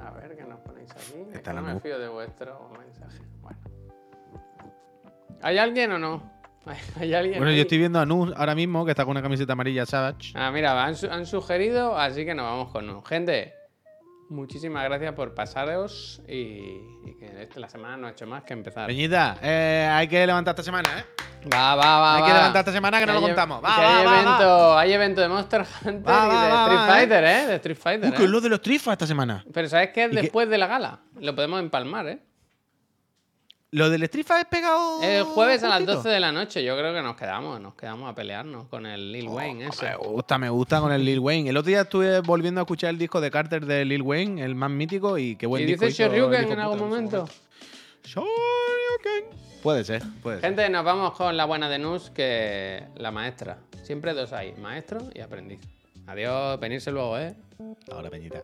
[0.07, 1.13] A ver, ¿qué nos ponéis aquí?
[1.33, 3.19] Es que no me fío de vuestro mensaje.
[3.41, 3.59] Bueno.
[5.41, 6.31] ¿Hay alguien o no?
[6.99, 7.37] ¿Hay, alguien?
[7.39, 10.31] Bueno, yo estoy viendo a Nus ahora mismo que está con una camiseta amarilla Savage.
[10.35, 13.01] Ah, mira, han, su- han sugerido, así que nos vamos con no.
[13.03, 13.53] Gente,
[14.29, 16.33] muchísimas gracias por pasaros y,
[17.05, 18.87] y que este- la semana no ha hecho más que empezar.
[18.87, 21.05] Peñita, eh, hay que levantar esta semana, ¿eh?
[21.53, 22.15] Va, va, va.
[22.17, 22.37] Hay que va.
[22.37, 23.63] levantar esta semana que no lo contamos.
[23.63, 24.21] Va, que va, hay, va, va.
[24.21, 26.87] evento, hay evento de Monster Hunter Va, y de Street ¿eh?
[26.87, 27.47] Fighter, ¿eh?
[27.47, 28.09] De Street Fighter.
[28.09, 29.45] Uh, que es lo de los trifas esta semana.
[29.53, 30.09] Pero ¿sabes qué?
[30.09, 30.99] Después de la gala.
[31.19, 32.19] Lo podemos empalmar, ¿eh?
[33.77, 35.03] Lo del Street Fighter es pegado.
[35.03, 35.97] El jueves a las justito.
[35.97, 36.63] 12 de la noche.
[36.63, 37.61] Yo creo que nos quedamos.
[37.61, 39.89] Nos quedamos a pelearnos con el Lil Wayne ese.
[39.89, 41.51] Me gusta, me gusta con el Lil Wayne.
[41.51, 44.55] El otro día estuve volviendo a escuchar el disco de Carter de Lil Wayne, el
[44.55, 45.85] más mítico, y qué buen ¿Y disco.
[45.85, 47.29] dice hizo el Shoryuken en algún momento?
[48.03, 49.37] Shoryuken.
[49.61, 50.49] Puede ser, puede ser.
[50.49, 53.59] Gente, nos vamos con la buena de Nus, que la maestra.
[53.83, 55.59] Siempre dos hay, maestro y aprendiz.
[56.07, 57.35] Adiós, venirse luego, ¿eh?
[57.91, 58.43] Ahora, Peñita.